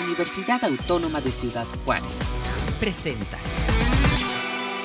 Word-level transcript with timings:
Universidad 0.00 0.62
Autónoma 0.64 1.20
de 1.20 1.32
Ciudad 1.32 1.66
Juárez. 1.84 2.20
Presenta. 2.78 3.38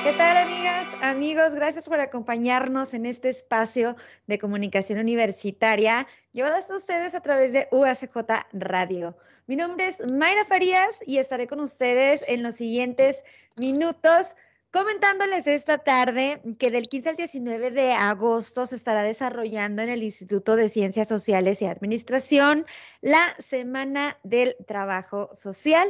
¿Qué 0.04 0.12
tal 0.13 0.38
amigas, 0.38 0.88
amigos? 1.01 1.55
Gracias 1.55 1.88
por 1.88 2.00
acompañarnos 2.00 2.93
en 2.93 3.05
este 3.05 3.29
espacio 3.29 3.95
de 4.27 4.37
comunicación 4.39 4.99
universitaria 4.99 6.07
llevado 6.31 6.55
hasta 6.55 6.75
ustedes 6.75 7.15
a 7.15 7.21
través 7.21 7.53
de 7.53 7.67
UACJ 7.71 8.18
Radio. 8.54 9.15
Mi 9.45 9.55
nombre 9.55 9.88
es 9.88 10.02
Mayra 10.12 10.46
Farías 10.46 11.00
y 11.05 11.20
estaré 11.20 11.48
con 11.48 11.59
ustedes 11.59 12.25
en 12.27 12.43
los 12.43 12.55
siguientes 12.55 13.23
minutos 13.55 14.36
Comentándoles 14.74 15.46
esta 15.46 15.78
tarde 15.78 16.42
que 16.58 16.71
del 16.71 16.89
15 16.89 17.12
al 17.12 17.16
19 17.16 17.70
de 17.70 17.92
agosto 17.94 18.66
se 18.66 18.76
estará 18.76 19.04
desarrollando 19.04 19.84
en 19.84 19.89
el 19.89 20.02
Instituto 20.02 20.56
de 20.56 20.68
Ciencias 20.68 21.07
Sociales 21.07 21.62
y 21.62 21.68
Administración 21.68 22.66
la 23.00 23.21
Semana 23.38 24.18
del 24.24 24.56
Trabajo 24.66 25.30
Social. 25.32 25.88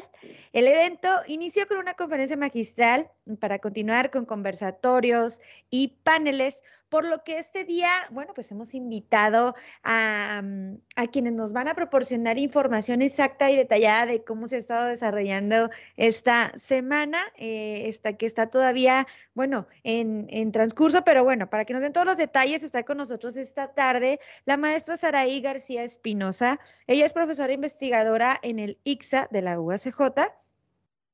El 0.52 0.68
evento 0.68 1.08
inició 1.28 1.66
con 1.66 1.78
una 1.78 1.94
conferencia 1.94 2.36
magistral 2.36 3.10
para 3.40 3.60
continuar 3.60 4.12
con 4.12 4.26
conversatorios 4.26 5.40
y 5.70 6.00
paneles, 6.04 6.62
por 6.90 7.08
lo 7.08 7.24
que 7.24 7.40
este 7.40 7.64
día, 7.64 7.90
bueno, 8.12 8.34
pues 8.34 8.52
hemos 8.52 8.74
invitado 8.74 9.56
a, 9.84 10.42
mm, 10.44 10.78
a, 10.96 11.08
quienes 11.08 11.34
nos 11.34 11.54
van 11.54 11.68
a 11.68 11.74
proporcionar 11.74 12.38
información 12.38 13.02
exacta 13.02 13.50
y 13.50 13.56
detallada 13.56 14.06
de 14.08 14.24
cómo 14.24 14.48
se 14.48 14.58
ha 14.58 14.60
estado 14.60 14.88
desarrollando 14.88 15.70
esta 15.96 16.52
semana, 16.56 17.20
eh, 17.38 17.84
esta 17.88 18.14
que 18.14 18.26
está 18.26 18.50
todavía, 18.50 19.08
bueno, 19.34 19.68
en, 19.84 20.28
en, 20.30 20.52
transcurso, 20.52 21.04
pero 21.04 21.24
bueno, 21.24 21.50
para 21.50 21.66
que 21.66 21.74
nos 21.74 21.82
den 21.82 21.94
todos 21.94 22.06
los 22.06 22.18
detalles, 22.18 22.62
está 22.62 22.84
con 22.84 22.98
nosotros 22.98 23.38
esta 23.38 23.74
tarde 23.74 24.20
la 24.46 24.58
maestra 24.58 24.98
Saraí 24.98 25.42
García 25.42 25.84
Espinosa. 25.84 26.60
Ella 26.88 27.06
es 27.06 27.14
profesora 27.14 27.54
investigadora 27.54 28.40
en 28.44 28.60
el 28.60 28.80
ICSA 28.84 29.30
de 29.32 29.42
la 29.42 29.60
UACJ 29.60 30.43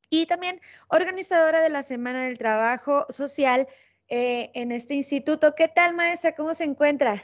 y 0.10 0.26
también 0.26 0.60
organizadora 0.88 1.62
de 1.62 1.70
la 1.70 1.84
Semana 1.84 2.24
del 2.24 2.38
Trabajo 2.38 3.06
Social 3.10 3.68
eh, 4.08 4.52
en 4.54 4.72
este 4.72 4.96
instituto. 4.96 5.54
¿Qué 5.56 5.68
tal, 5.68 5.94
maestra? 5.96 6.36
¿Cómo 6.36 6.56
se 6.56 6.64
encuentra? 6.64 7.24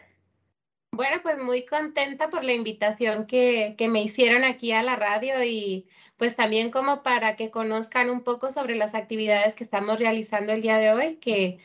Bueno, 0.92 1.20
pues 1.24 1.38
muy 1.38 1.66
contenta 1.66 2.30
por 2.30 2.46
la 2.46 2.54
invitación 2.54 3.26
que, 3.26 3.76
que, 3.78 3.90
me 3.90 4.02
hicieron 4.02 4.46
aquí 4.46 4.72
a 4.72 4.82
la 4.82 4.96
radio 4.96 5.44
y 5.44 5.90
pues 6.16 6.38
también 6.38 6.72
como 6.72 7.04
para 7.04 7.36
que 7.36 7.52
conozcan 7.52 8.10
un 8.10 8.24
poco 8.24 8.50
sobre 8.50 8.76
las 8.76 8.96
actividades 8.96 9.56
que 9.56 9.66
estamos 9.66 10.00
realizando 10.00 10.54
el 10.54 10.62
día 10.62 10.78
de 10.78 10.92
hoy, 10.92 11.18
que 11.18 11.60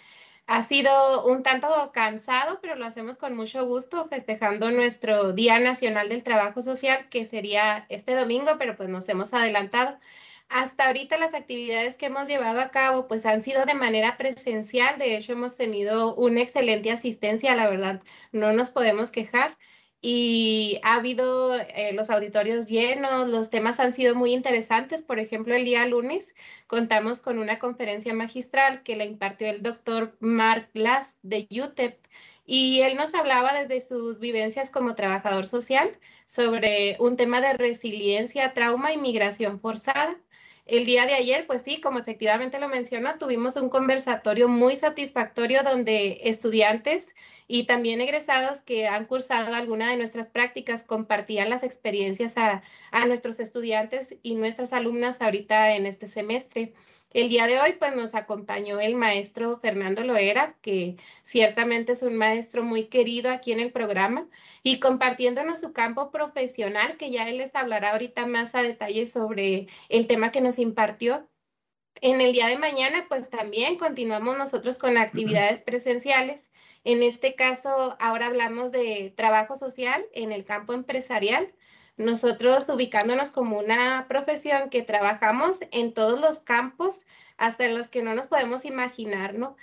ha 0.48 0.62
sido 0.62 1.26
un 1.26 1.44
tanto 1.44 1.68
cansado, 1.92 2.58
pero 2.60 2.74
lo 2.74 2.84
hacemos 2.84 3.18
con 3.18 3.36
mucho 3.36 3.64
gusto, 3.66 4.08
festejando 4.08 4.72
nuestro 4.72 5.32
Día 5.32 5.60
Nacional 5.60 6.08
del 6.08 6.24
Trabajo 6.24 6.60
Social, 6.60 7.08
que 7.08 7.24
sería 7.24 7.86
este 7.88 8.16
domingo, 8.16 8.56
pero 8.58 8.74
pues 8.74 8.88
nos 8.88 9.08
hemos 9.08 9.32
adelantado 9.32 9.96
hasta 10.50 10.88
ahorita 10.88 11.16
las 11.16 11.32
actividades 11.34 11.96
que 11.96 12.06
hemos 12.06 12.28
llevado 12.28 12.60
a 12.60 12.70
cabo 12.70 13.06
pues 13.08 13.24
han 13.24 13.40
sido 13.40 13.64
de 13.66 13.74
manera 13.74 14.16
presencial, 14.16 14.98
de 14.98 15.16
hecho 15.16 15.32
hemos 15.32 15.56
tenido 15.56 16.14
una 16.16 16.40
excelente 16.42 16.90
asistencia, 16.90 17.54
la 17.54 17.68
verdad, 17.70 18.02
no 18.32 18.52
nos 18.52 18.70
podemos 18.70 19.10
quejar. 19.10 19.56
Y 20.02 20.80
ha 20.82 20.94
habido 20.94 21.54
eh, 21.54 21.92
los 21.92 22.08
auditorios 22.08 22.68
llenos, 22.68 23.28
los 23.28 23.50
temas 23.50 23.80
han 23.80 23.92
sido 23.92 24.14
muy 24.14 24.32
interesantes, 24.32 25.02
por 25.02 25.18
ejemplo, 25.18 25.54
el 25.54 25.66
día 25.66 25.86
lunes 25.86 26.34
contamos 26.66 27.20
con 27.20 27.38
una 27.38 27.58
conferencia 27.58 28.14
magistral 28.14 28.82
que 28.82 28.96
la 28.96 29.04
impartió 29.04 29.48
el 29.48 29.62
doctor 29.62 30.16
Mark 30.20 30.70
Glass 30.74 31.18
de 31.22 31.46
UTEP 31.50 31.98
y 32.46 32.80
él 32.80 32.96
nos 32.96 33.14
hablaba 33.14 33.52
desde 33.52 33.80
sus 33.86 34.20
vivencias 34.20 34.70
como 34.70 34.94
trabajador 34.94 35.46
social 35.46 35.90
sobre 36.26 36.96
un 36.98 37.16
tema 37.16 37.40
de 37.40 37.52
resiliencia, 37.52 38.54
trauma 38.54 38.92
y 38.92 38.98
migración 38.98 39.60
forzada 39.60 40.18
el 40.70 40.86
día 40.86 41.06
de 41.06 41.14
ayer, 41.14 41.46
pues 41.46 41.62
sí, 41.62 41.80
como 41.80 41.98
efectivamente 41.98 42.58
lo 42.60 42.68
menciona, 42.68 43.18
tuvimos 43.18 43.56
un 43.56 43.68
conversatorio 43.68 44.48
muy 44.48 44.76
satisfactorio 44.76 45.62
donde 45.62 46.20
estudiantes 46.24 47.14
y 47.52 47.64
también 47.64 48.00
egresados 48.00 48.60
que 48.60 48.86
han 48.86 49.06
cursado 49.06 49.56
alguna 49.56 49.90
de 49.90 49.96
nuestras 49.96 50.28
prácticas 50.28 50.84
compartían 50.84 51.50
las 51.50 51.64
experiencias 51.64 52.36
a, 52.36 52.62
a 52.92 53.06
nuestros 53.06 53.40
estudiantes 53.40 54.14
y 54.22 54.36
nuestras 54.36 54.72
alumnas 54.72 55.20
ahorita 55.20 55.74
en 55.74 55.84
este 55.84 56.06
semestre. 56.06 56.74
El 57.12 57.28
día 57.28 57.48
de 57.48 57.60
hoy, 57.60 57.72
pues 57.72 57.92
nos 57.96 58.14
acompañó 58.14 58.78
el 58.78 58.94
maestro 58.94 59.58
Fernando 59.58 60.04
Loera, 60.04 60.56
que 60.62 60.94
ciertamente 61.24 61.90
es 61.90 62.02
un 62.02 62.16
maestro 62.16 62.62
muy 62.62 62.86
querido 62.86 63.32
aquí 63.32 63.50
en 63.50 63.58
el 63.58 63.72
programa, 63.72 64.28
y 64.62 64.78
compartiéndonos 64.78 65.58
su 65.58 65.72
campo 65.72 66.12
profesional, 66.12 66.96
que 66.98 67.10
ya 67.10 67.28
él 67.28 67.38
les 67.38 67.52
hablará 67.56 67.90
ahorita 67.90 68.26
más 68.26 68.54
a 68.54 68.62
detalle 68.62 69.08
sobre 69.08 69.66
el 69.88 70.06
tema 70.06 70.30
que 70.30 70.40
nos 70.40 70.60
impartió. 70.60 71.28
En 72.00 72.20
el 72.20 72.32
día 72.32 72.46
de 72.46 72.58
mañana, 72.58 73.06
pues 73.08 73.28
también 73.28 73.76
continuamos 73.76 74.38
nosotros 74.38 74.78
con 74.78 74.96
actividades 74.96 75.60
presenciales. 75.62 76.52
En 76.84 77.02
este 77.02 77.34
caso, 77.34 77.96
ahora 78.00 78.26
hablamos 78.26 78.72
de 78.72 79.12
trabajo 79.16 79.56
social 79.56 80.04
en 80.12 80.32
el 80.32 80.44
campo 80.44 80.72
empresarial 80.72 81.52
nosotros 82.00 82.66
ubicándonos 82.70 83.30
como 83.30 83.58
una 83.58 84.06
profesión 84.08 84.70
que 84.70 84.82
trabajamos 84.82 85.58
en 85.70 85.92
todos 85.92 86.18
los 86.18 86.38
campos, 86.38 87.06
hasta 87.36 87.68
los 87.68 87.88
que 87.88 88.02
no 88.02 88.14
nos 88.14 88.26
podemos 88.26 88.64
imaginar, 88.64 89.34
¿no? 89.34 89.56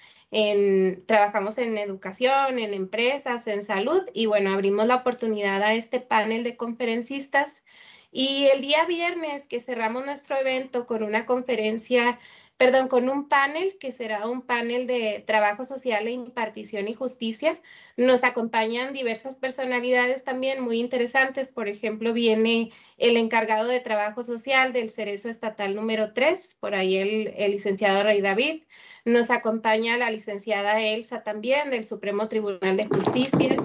Trabajamos 1.08 1.58
en 1.58 1.78
educación, 1.78 2.60
en 2.60 2.76
empresas, 2.76 3.48
en 3.48 3.64
salud 3.64 4.04
y 4.14 4.28
bueno, 4.28 4.54
abrimos 4.54 4.86
la 4.86 4.96
oportunidad 4.98 5.64
a 5.64 5.74
este 5.74 6.00
panel 6.00 6.44
de 6.44 6.58
conferencistas. 6.58 7.66
Y 8.12 8.46
el 8.54 8.62
día 8.62 8.86
viernes 8.86 9.48
que 9.48 9.60
cerramos 9.60 10.06
nuestro 10.06 10.38
evento 10.38 10.86
con 10.86 11.04
una 11.04 11.26
conferencia 11.26 12.20
perdón, 12.58 12.88
con 12.88 13.08
un 13.10 13.30
panel 13.30 13.78
que 13.80 13.92
será 13.92 14.28
un 14.28 14.42
panel 14.42 14.88
de 14.88 15.24
trabajo 15.26 15.64
social 15.64 16.08
e 16.08 16.12
impartición 16.12 16.88
y 16.88 16.96
justicia. 16.96 17.60
Nos 17.98 18.24
acompañan 18.24 18.94
diversas 18.94 19.36
personalidades 19.36 20.24
también 20.24 20.62
muy 20.62 20.80
interesantes. 20.80 21.50
Por 21.50 21.68
ejemplo, 21.68 22.14
viene 22.14 22.72
el 22.98 23.16
encargado 23.18 23.68
de 23.68 23.80
trabajo 23.80 24.24
social 24.24 24.74
del 24.74 24.90
Cerezo 24.90 25.30
Estatal 25.30 25.76
número 25.76 26.14
3, 26.14 26.58
por 26.60 26.74
ahí 26.74 26.98
el, 26.98 27.34
el 27.38 27.52
licenciado 27.52 28.04
Rey 28.04 28.22
David. 28.22 28.64
Nos 29.06 29.30
acompaña 29.30 29.98
la 29.98 30.10
licenciada 30.10 30.82
Elsa 30.82 31.24
también 31.24 31.70
del 31.70 31.86
Supremo 31.86 32.28
Tribunal 32.28 32.76
de 32.76 32.88
Justicia 32.88 33.58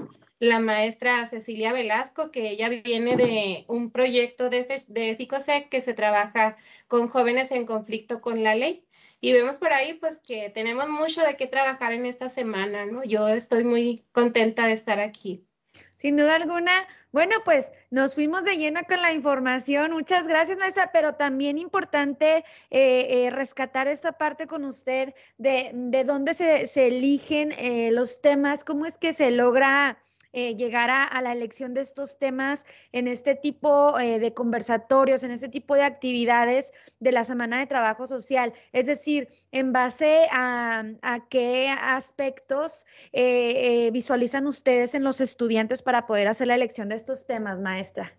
la 0.42 0.58
maestra 0.58 1.24
Cecilia 1.26 1.72
Velasco, 1.72 2.32
que 2.32 2.50
ella 2.50 2.68
viene 2.68 3.16
de 3.16 3.64
un 3.68 3.92
proyecto 3.92 4.50
de, 4.50 4.82
de 4.88 5.14
FICOSEC 5.14 5.68
que 5.68 5.80
se 5.80 5.94
trabaja 5.94 6.56
con 6.88 7.06
jóvenes 7.06 7.52
en 7.52 7.64
conflicto 7.64 8.20
con 8.20 8.42
la 8.42 8.56
ley. 8.56 8.84
Y 9.20 9.32
vemos 9.32 9.58
por 9.58 9.72
ahí 9.72 9.94
pues 9.94 10.18
que 10.18 10.50
tenemos 10.50 10.88
mucho 10.88 11.22
de 11.22 11.36
qué 11.36 11.46
trabajar 11.46 11.92
en 11.92 12.06
esta 12.06 12.28
semana, 12.28 12.86
¿no? 12.86 13.04
Yo 13.04 13.28
estoy 13.28 13.62
muy 13.62 14.04
contenta 14.10 14.66
de 14.66 14.72
estar 14.72 14.98
aquí. 14.98 15.46
Sin 15.94 16.16
duda 16.16 16.34
alguna. 16.34 16.72
Bueno, 17.12 17.36
pues 17.44 17.70
nos 17.90 18.16
fuimos 18.16 18.42
de 18.42 18.56
lleno 18.56 18.80
con 18.88 19.00
la 19.00 19.12
información. 19.12 19.92
Muchas 19.92 20.26
gracias, 20.26 20.58
maestra, 20.58 20.90
pero 20.92 21.14
también 21.14 21.56
importante 21.56 22.38
eh, 22.70 23.26
eh, 23.26 23.30
rescatar 23.30 23.86
esta 23.86 24.18
parte 24.18 24.48
con 24.48 24.64
usted 24.64 25.14
de, 25.38 25.70
de 25.72 26.02
dónde 26.02 26.34
se, 26.34 26.66
se 26.66 26.88
eligen 26.88 27.52
eh, 27.52 27.92
los 27.92 28.20
temas, 28.20 28.64
cómo 28.64 28.86
es 28.86 28.98
que 28.98 29.12
se 29.12 29.30
logra 29.30 29.98
eh, 30.32 30.56
llegar 30.56 30.90
a, 30.90 31.20
la 31.20 31.32
elección 31.32 31.74
de 31.74 31.82
estos 31.82 32.18
temas 32.18 32.64
en 32.92 33.06
este 33.06 33.34
tipo 33.34 33.98
eh, 33.98 34.18
de 34.18 34.34
conversatorios, 34.34 35.22
en 35.22 35.30
este 35.30 35.48
tipo 35.48 35.74
de 35.74 35.82
actividades 35.82 36.72
de 37.00 37.12
la 37.12 37.24
Semana 37.24 37.58
de 37.58 37.66
Trabajo 37.66 38.06
Social. 38.06 38.52
Es 38.72 38.86
decir, 38.86 39.28
en 39.52 39.72
base 39.72 40.26
a, 40.32 40.84
qué 41.28 41.68
aspectos 41.68 42.86
eh, 43.12 43.90
visualizan 43.92 44.46
ustedes 44.46 44.94
en 44.94 45.04
los 45.04 45.20
estudiantes 45.20 45.82
para 45.82 46.06
poder 46.06 46.28
hacer 46.28 46.46
la 46.46 46.54
elección 46.54 46.88
de 46.88 46.96
estos 46.96 47.26
temas, 47.26 47.58
maestra. 47.58 48.12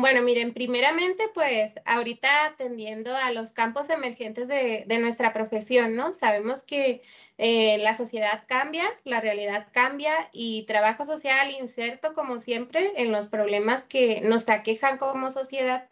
Bueno, 0.00 0.22
miren, 0.22 0.54
primeramente, 0.54 1.24
pues 1.34 1.74
ahorita 1.84 2.46
atendiendo 2.46 3.14
a 3.14 3.32
los 3.32 3.52
campos 3.52 3.90
emergentes 3.90 4.48
de, 4.48 4.86
nuestra 4.98 5.34
profesión, 5.34 5.94
¿no? 5.94 6.14
Sabemos 6.14 6.62
que 6.62 7.02
eh, 7.36 7.76
la 7.78 7.94
sociedad 7.94 8.44
cambia, 8.48 8.84
la 9.04 9.20
realidad 9.20 9.68
cambia 9.72 10.30
y 10.32 10.62
trabajo 10.62 11.04
social 11.04 11.50
inserto, 11.50 12.14
como 12.14 12.38
siempre, 12.38 12.94
en 12.96 13.12
los 13.12 13.28
problemas 13.28 13.82
que 13.82 14.22
nos 14.22 14.48
aquejan 14.48 14.96
como 14.96 15.30
sociedad. 15.30 15.86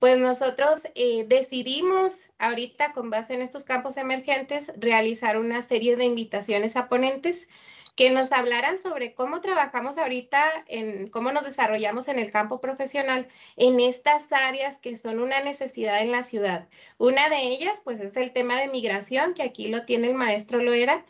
Pues 0.00 0.18
nosotros 0.18 0.88
eh, 0.96 1.24
decidimos 1.28 2.30
ahorita, 2.38 2.92
con 2.92 3.08
base 3.10 3.34
en 3.34 3.40
estos 3.42 3.62
campos 3.62 3.96
emergentes, 3.96 4.72
realizar 4.76 5.38
una 5.38 5.62
serie 5.62 5.94
de 5.94 6.06
invitaciones 6.06 6.74
a 6.74 6.88
ponentes 6.88 7.46
que 7.94 8.10
nos 8.10 8.32
hablaran 8.32 8.78
sobre 8.78 9.14
cómo 9.14 9.40
trabajamos 9.40 9.98
ahorita, 9.98 10.42
en 10.66 11.08
cómo 11.10 11.32
nos 11.32 11.44
desarrollamos 11.44 12.08
en 12.08 12.18
el 12.18 12.30
campo 12.30 12.60
profesional 12.60 13.28
en 13.56 13.80
estas 13.80 14.32
áreas 14.32 14.78
que 14.78 14.96
son 14.96 15.20
una 15.20 15.40
necesidad 15.40 16.00
en 16.00 16.10
la 16.10 16.22
ciudad. 16.22 16.68
Una 16.98 17.28
de 17.28 17.42
ellas, 17.42 17.80
pues, 17.84 18.00
es 18.00 18.16
el 18.16 18.32
tema 18.32 18.58
de 18.58 18.68
migración, 18.68 19.34
que 19.34 19.42
aquí 19.42 19.68
lo 19.68 19.84
tiene 19.84 20.08
el 20.08 20.14
maestro 20.14 20.60
Loera, 20.62 21.04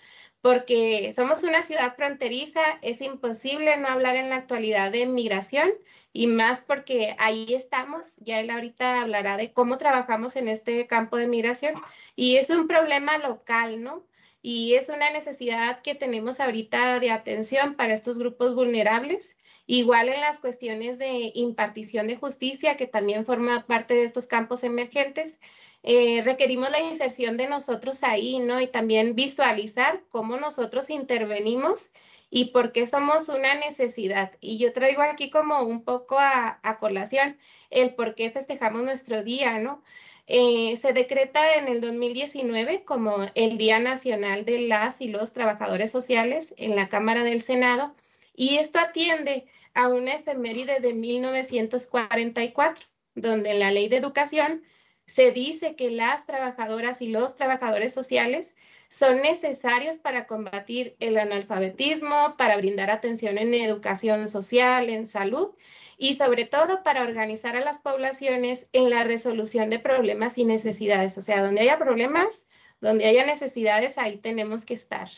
porque 0.44 1.14
somos 1.16 1.42
una 1.42 1.62
ciudad 1.62 1.96
fronteriza, 1.96 2.60
es 2.82 3.00
imposible 3.00 3.78
no 3.78 3.88
hablar 3.88 4.16
en 4.16 4.28
la 4.28 4.36
actualidad 4.36 4.92
de 4.92 5.06
migración 5.06 5.72
y 6.12 6.26
más 6.26 6.60
porque 6.60 7.16
ahí 7.18 7.54
estamos, 7.54 8.16
ya 8.18 8.40
él 8.40 8.50
ahorita 8.50 9.00
hablará 9.00 9.38
de 9.38 9.54
cómo 9.54 9.78
trabajamos 9.78 10.36
en 10.36 10.48
este 10.48 10.86
campo 10.86 11.16
de 11.16 11.28
migración 11.28 11.74
y 12.14 12.36
es 12.36 12.50
un 12.50 12.68
problema 12.68 13.16
local, 13.16 13.82
¿no? 13.82 14.04
Y 14.46 14.74
es 14.74 14.90
una 14.90 15.08
necesidad 15.08 15.80
que 15.80 15.94
tenemos 15.94 16.38
ahorita 16.38 17.00
de 17.00 17.10
atención 17.10 17.76
para 17.76 17.94
estos 17.94 18.18
grupos 18.18 18.54
vulnerables, 18.54 19.38
igual 19.66 20.10
en 20.10 20.20
las 20.20 20.36
cuestiones 20.38 20.98
de 20.98 21.32
impartición 21.34 22.08
de 22.08 22.16
justicia, 22.16 22.76
que 22.76 22.86
también 22.86 23.24
forma 23.24 23.66
parte 23.66 23.94
de 23.94 24.04
estos 24.04 24.26
campos 24.26 24.62
emergentes 24.62 25.40
eh, 25.82 26.20
requerimos 26.24 26.70
la 26.70 26.80
inserción 26.80 27.38
de 27.38 27.48
nosotros 27.48 28.02
ahí, 28.02 28.38
¿no? 28.38 28.60
Y 28.60 28.66
también 28.66 29.14
visualizar 29.14 30.02
cómo 30.10 30.36
nosotros 30.36 30.90
intervenimos 30.90 31.88
y 32.30 32.46
por 32.46 32.72
qué 32.72 32.86
somos 32.86 33.30
una 33.30 33.54
necesidad. 33.54 34.32
Y 34.42 34.58
yo 34.58 34.74
traigo 34.74 35.00
aquí 35.00 35.30
como 35.30 35.62
un 35.62 35.84
poco 35.84 36.16
a, 36.18 36.60
colación 36.80 37.38
el 37.70 37.94
por 37.94 38.14
qué 38.14 38.30
festejamos 38.30 38.82
nuestro 38.82 39.22
día, 39.22 39.58
¿no? 39.58 39.82
Eh, 40.26 40.76
se 40.80 40.94
decreta 40.94 41.56
en 41.56 41.68
el 41.68 41.80
2019 41.82 42.84
como 42.84 43.26
el 43.34 43.58
Día 43.58 43.78
Nacional 43.78 44.46
de 44.46 44.60
las 44.60 45.00
y 45.02 45.08
los 45.08 45.34
Trabajadores 45.34 45.90
Sociales 45.90 46.54
en 46.56 46.76
la 46.76 46.88
Cámara 46.88 47.24
del 47.24 47.42
Senado 47.42 47.94
y 48.34 48.56
esto 48.56 48.78
atiende 48.78 49.46
a 49.74 49.88
una 49.88 50.14
efeméride 50.14 50.80
de 50.80 50.94
1944, 50.94 52.86
donde 53.14 53.50
en 53.50 53.58
la 53.58 53.70
Ley 53.70 53.88
de 53.88 53.98
Educación 53.98 54.62
se 55.06 55.32
dice 55.32 55.76
que 55.76 55.90
las 55.90 56.24
trabajadoras 56.24 57.02
y 57.02 57.08
los 57.08 57.36
trabajadores 57.36 57.92
sociales 57.92 58.54
son 58.88 59.20
necesarios 59.20 59.98
para 59.98 60.26
combatir 60.26 60.96
el 61.00 61.18
analfabetismo, 61.18 62.36
para 62.38 62.56
brindar 62.56 62.90
atención 62.90 63.36
en 63.36 63.52
educación 63.52 64.26
social, 64.26 64.88
en 64.88 65.06
salud 65.06 65.50
y 65.98 66.14
sobre 66.14 66.44
todo 66.44 66.82
para 66.82 67.02
organizar 67.02 67.56
a 67.56 67.60
las 67.60 67.78
poblaciones 67.78 68.68
en 68.72 68.90
la 68.90 69.04
resolución 69.04 69.70
de 69.70 69.78
problemas 69.78 70.38
y 70.38 70.44
necesidades. 70.44 71.16
O 71.18 71.20
sea, 71.22 71.42
donde 71.42 71.62
haya 71.62 71.78
problemas, 71.78 72.46
donde 72.80 73.06
haya 73.06 73.24
necesidades, 73.26 73.98
ahí 73.98 74.18
tenemos 74.18 74.64
que 74.64 74.74
estar. 74.74 75.08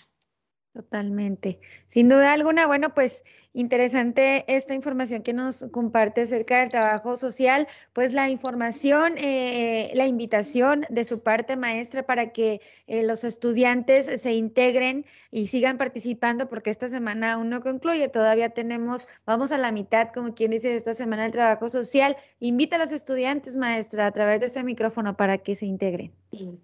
Totalmente. 0.77 1.59
Sin 1.89 2.11
duda 2.11 2.35
alguna, 2.35 2.67
bueno, 2.67 2.93
pues 2.93 3.25
interesante 3.55 4.45
esta 4.47 4.75
información 4.75 5.23
que 5.23 5.33
nos 5.33 5.65
comparte 5.73 6.21
acerca 6.21 6.59
del 6.59 6.69
trabajo 6.69 7.17
social, 7.17 7.67
pues 7.95 8.13
la 8.13 8.29
información, 8.29 9.15
eh, 9.17 9.91
la 9.95 10.05
invitación 10.05 10.85
de 10.91 11.05
su 11.05 11.23
parte 11.23 11.57
maestra 11.57 12.03
para 12.03 12.31
que 12.31 12.61
eh, 12.89 13.05
los 13.05 13.25
estudiantes 13.25 14.21
se 14.21 14.35
integren 14.35 15.07
y 15.31 15.47
sigan 15.47 15.79
participando, 15.79 16.47
porque 16.47 16.69
esta 16.69 16.91
semana 16.91 17.33
aún 17.33 17.49
no 17.49 17.63
concluye, 17.63 18.11
todavía 18.11 18.51
tenemos, 18.51 19.09
vamos 19.25 19.53
a 19.53 19.57
la 19.57 19.73
mitad, 19.73 20.11
como 20.13 20.35
quien 20.35 20.51
dice, 20.51 20.69
de 20.69 20.77
esta 20.77 20.93
semana 20.93 21.23
del 21.23 21.33
trabajo 21.33 21.71
social. 21.71 22.17
Invita 22.39 22.77
a 22.77 22.81
los 22.81 22.93
estudiantes, 22.93 23.57
maestra, 23.57 24.05
a 24.05 24.13
través 24.13 24.41
de 24.41 24.47
este 24.47 24.63
micrófono 24.63 25.17
para 25.17 25.39
que 25.39 25.55
se 25.55 25.65
integren. 25.65 26.13
Sí. 26.31 26.61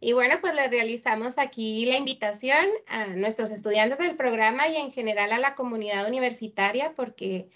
Y 0.00 0.12
bueno, 0.12 0.36
pues 0.40 0.54
le 0.54 0.68
realizamos 0.68 1.34
aquí 1.38 1.86
la 1.86 1.96
invitación 1.96 2.66
a 2.86 3.06
nuestros 3.08 3.50
estudiantes 3.50 3.98
del 3.98 4.16
programa 4.16 4.68
y 4.68 4.76
en 4.76 4.92
general 4.92 5.32
a 5.32 5.38
la 5.38 5.54
comunidad 5.54 6.06
universitaria, 6.06 6.94
porque 6.94 7.48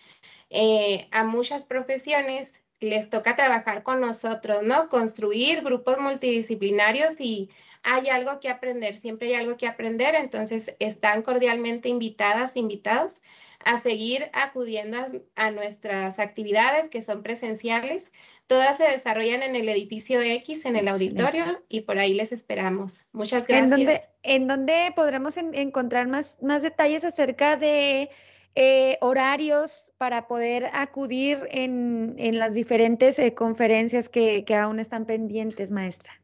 eh, 0.51 1.09
a 1.13 1.25
muchas 1.25 1.65
profesiones 1.67 2.63
les 2.81 3.09
toca 3.09 3.37
trabajar 3.37 3.85
con 3.85 4.01
nosotros, 4.01 4.65
¿no? 4.65 4.89
Construir 4.89 5.63
grupos 5.63 5.99
multidisciplinarios 5.99 7.21
y 7.21 7.49
hay 7.85 8.09
algo 8.09 8.41
que 8.41 8.49
aprender, 8.49 8.97
siempre 8.97 9.29
hay 9.29 9.35
algo 9.35 9.57
que 9.57 9.69
aprender, 9.69 10.17
entonces 10.17 10.75
están 10.81 11.23
cordialmente 11.23 11.89
invitadas, 11.89 12.57
invitados 12.57 13.23
a 13.65 13.79
seguir 13.79 14.31
acudiendo 14.33 14.99
a, 15.37 15.51
nuestras 15.51 16.19
actividades 16.19 16.89
que 16.89 17.03
son 17.03 17.23
presenciales. 17.23 18.13
Todas 18.47 18.77
se 18.77 18.85
desarrollan 18.85 19.43
en 19.43 19.57
el 19.57 19.69
edificio 19.69 20.21
X, 20.21 20.65
en 20.65 20.77
el 20.77 20.89
auditorio, 20.89 21.45
y 21.69 21.83
por 21.83 21.99
ahí 21.99 22.15
les 22.15 22.33
esperamos. 22.33 23.07
Muchas 23.13 23.47
gracias. 23.47 24.03
¿En 24.23 24.47
dónde, 24.47 24.93
podremos 24.95 25.37
encontrar 25.37 26.09
más, 26.09 26.39
más 26.43 26.63
detalles 26.63 27.05
acerca 27.05 27.57
de 27.57 28.11
eh, 28.55 28.99
horarios 29.01 29.93
para 29.99 30.29
poder 30.29 30.69
acudir 30.73 31.49
en, 31.51 32.17
las 32.39 32.55
diferentes 32.55 33.19
eh, 33.19 33.35
conferencias 33.35 34.09
que, 34.09 34.45
que 34.45 34.55
aún 34.55 34.79
están 34.79 35.07
pendientes, 35.07 35.71
maestra? 35.73 36.22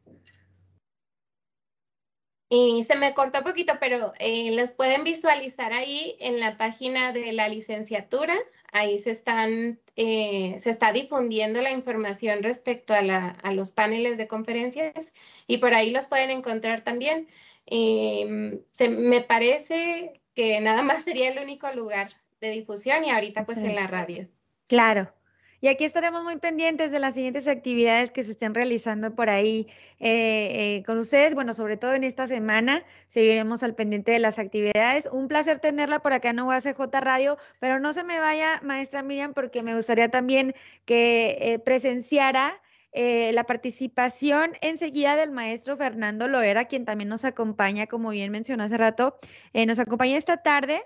Y 2.49 2.83
se 2.83 2.95
me 2.95 3.13
cortó 3.13 3.39
un 3.39 3.43
poquito, 3.43 3.73
pero 3.79 4.11
eh, 4.17 4.51
los 4.51 4.71
pueden 4.71 5.03
visualizar 5.03 5.71
ahí 5.71 6.15
en 6.19 6.39
la 6.39 6.57
página 6.57 7.11
de 7.11 7.31
la 7.31 7.47
licenciatura. 7.47 8.33
Ahí 8.71 8.97
se, 8.97 9.11
están, 9.11 9.79
eh, 9.95 10.57
se 10.59 10.71
está 10.71 10.91
difundiendo 10.91 11.61
la 11.61 11.71
información 11.71 12.41
respecto 12.41 12.95
a, 12.95 13.03
la, 13.03 13.29
a, 13.43 13.53
los 13.53 13.71
paneles 13.71 14.17
de 14.17 14.27
conferencias 14.27 15.13
y 15.45 15.57
por 15.57 15.75
ahí 15.75 15.91
los 15.91 16.07
pueden 16.07 16.31
encontrar 16.31 16.81
también. 16.81 17.27
Em, 17.67 18.61
se, 18.71 18.89
me 18.89 19.21
parece 19.21 20.19
que 20.33 20.59
nada 20.59 20.81
más 20.81 21.03
sería 21.03 21.29
el 21.29 21.37
único 21.37 21.71
lugar 21.71 22.15
de 22.41 22.49
difusión 22.49 23.03
y 23.03 23.11
ahorita 23.11 23.45
pues 23.45 23.59
en 23.59 23.75
la 23.75 23.85
radio. 23.85 24.27
Claro, 24.67 25.13
y 25.61 25.67
aquí 25.67 25.83
estaremos 25.83 26.23
muy 26.23 26.37
pendientes 26.37 26.91
de 26.91 26.99
las 26.99 27.15
siguientes 27.15 27.47
actividades 27.47 28.11
que 28.11 28.23
se 28.23 28.31
estén 28.31 28.55
realizando 28.55 29.13
por 29.13 29.29
ahí 29.29 29.67
eh, 29.99 30.77
eh, 30.77 30.83
con 30.85 30.97
ustedes. 30.97 31.35
Bueno, 31.35 31.53
sobre 31.53 31.75
todo 31.75 31.93
en 31.93 32.03
esta 32.03 32.27
semana 32.27 32.83
seguiremos 33.07 33.61
al 33.63 33.75
pendiente 33.75 34.13
de 34.13 34.19
las 34.19 34.39
actividades. 34.39 35.09
Un 35.11 35.27
placer 35.27 35.59
tenerla 35.59 36.01
por 36.01 36.13
acá 36.13 36.29
en 36.29 36.39
UACJ 36.39 36.79
Radio, 37.01 37.37
pero 37.59 37.79
no 37.79 37.91
se 37.93 38.03
me 38.03 38.19
vaya, 38.19 38.61
maestra 38.63 39.03
Miriam, 39.03 39.33
porque 39.33 39.61
me 39.63 39.75
gustaría 39.75 40.09
también 40.09 40.53
que 40.85 41.37
eh, 41.39 41.59
presenciara 41.59 42.61
la 42.91 43.43
participación 43.43 44.53
enseguida 44.61 45.15
del 45.15 45.29
maestro 45.31 45.77
Fernando 45.77 46.27
Loera, 46.27 46.65
quien 46.65 46.85
también 46.85 47.07
nos 47.07 47.23
acompaña, 47.23 47.85
como 47.85 48.09
bien 48.09 48.31
mencionó 48.31 48.63
hace 48.63 48.79
rato, 48.79 49.15
nos 49.53 49.79
acompaña 49.79 50.17
esta 50.17 50.37
tarde. 50.37 50.81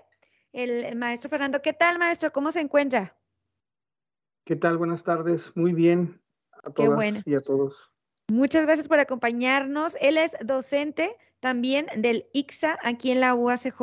el 0.52 0.96
maestro 0.96 1.30
Fernando, 1.30 1.62
¿qué 1.62 1.72
tal, 1.72 1.98
maestro? 1.98 2.30
¿Cómo 2.30 2.52
se 2.52 2.60
encuentra? 2.60 3.16
¿Qué 4.44 4.56
tal? 4.56 4.76
Buenas 4.76 5.04
tardes. 5.04 5.52
Muy 5.56 5.72
bien 5.72 6.20
a 6.62 6.70
todas 6.70 7.26
y 7.26 7.34
a 7.34 7.40
todos. 7.40 7.90
Muchas 8.30 8.66
gracias 8.66 8.88
por 8.88 8.98
acompañarnos. 8.98 9.96
Él 10.02 10.18
es 10.18 10.36
docente 10.44 11.16
también 11.40 11.86
del 11.96 12.26
ICSA 12.34 12.78
aquí 12.82 13.10
en 13.10 13.20
la 13.20 13.34
UACJ. 13.34 13.80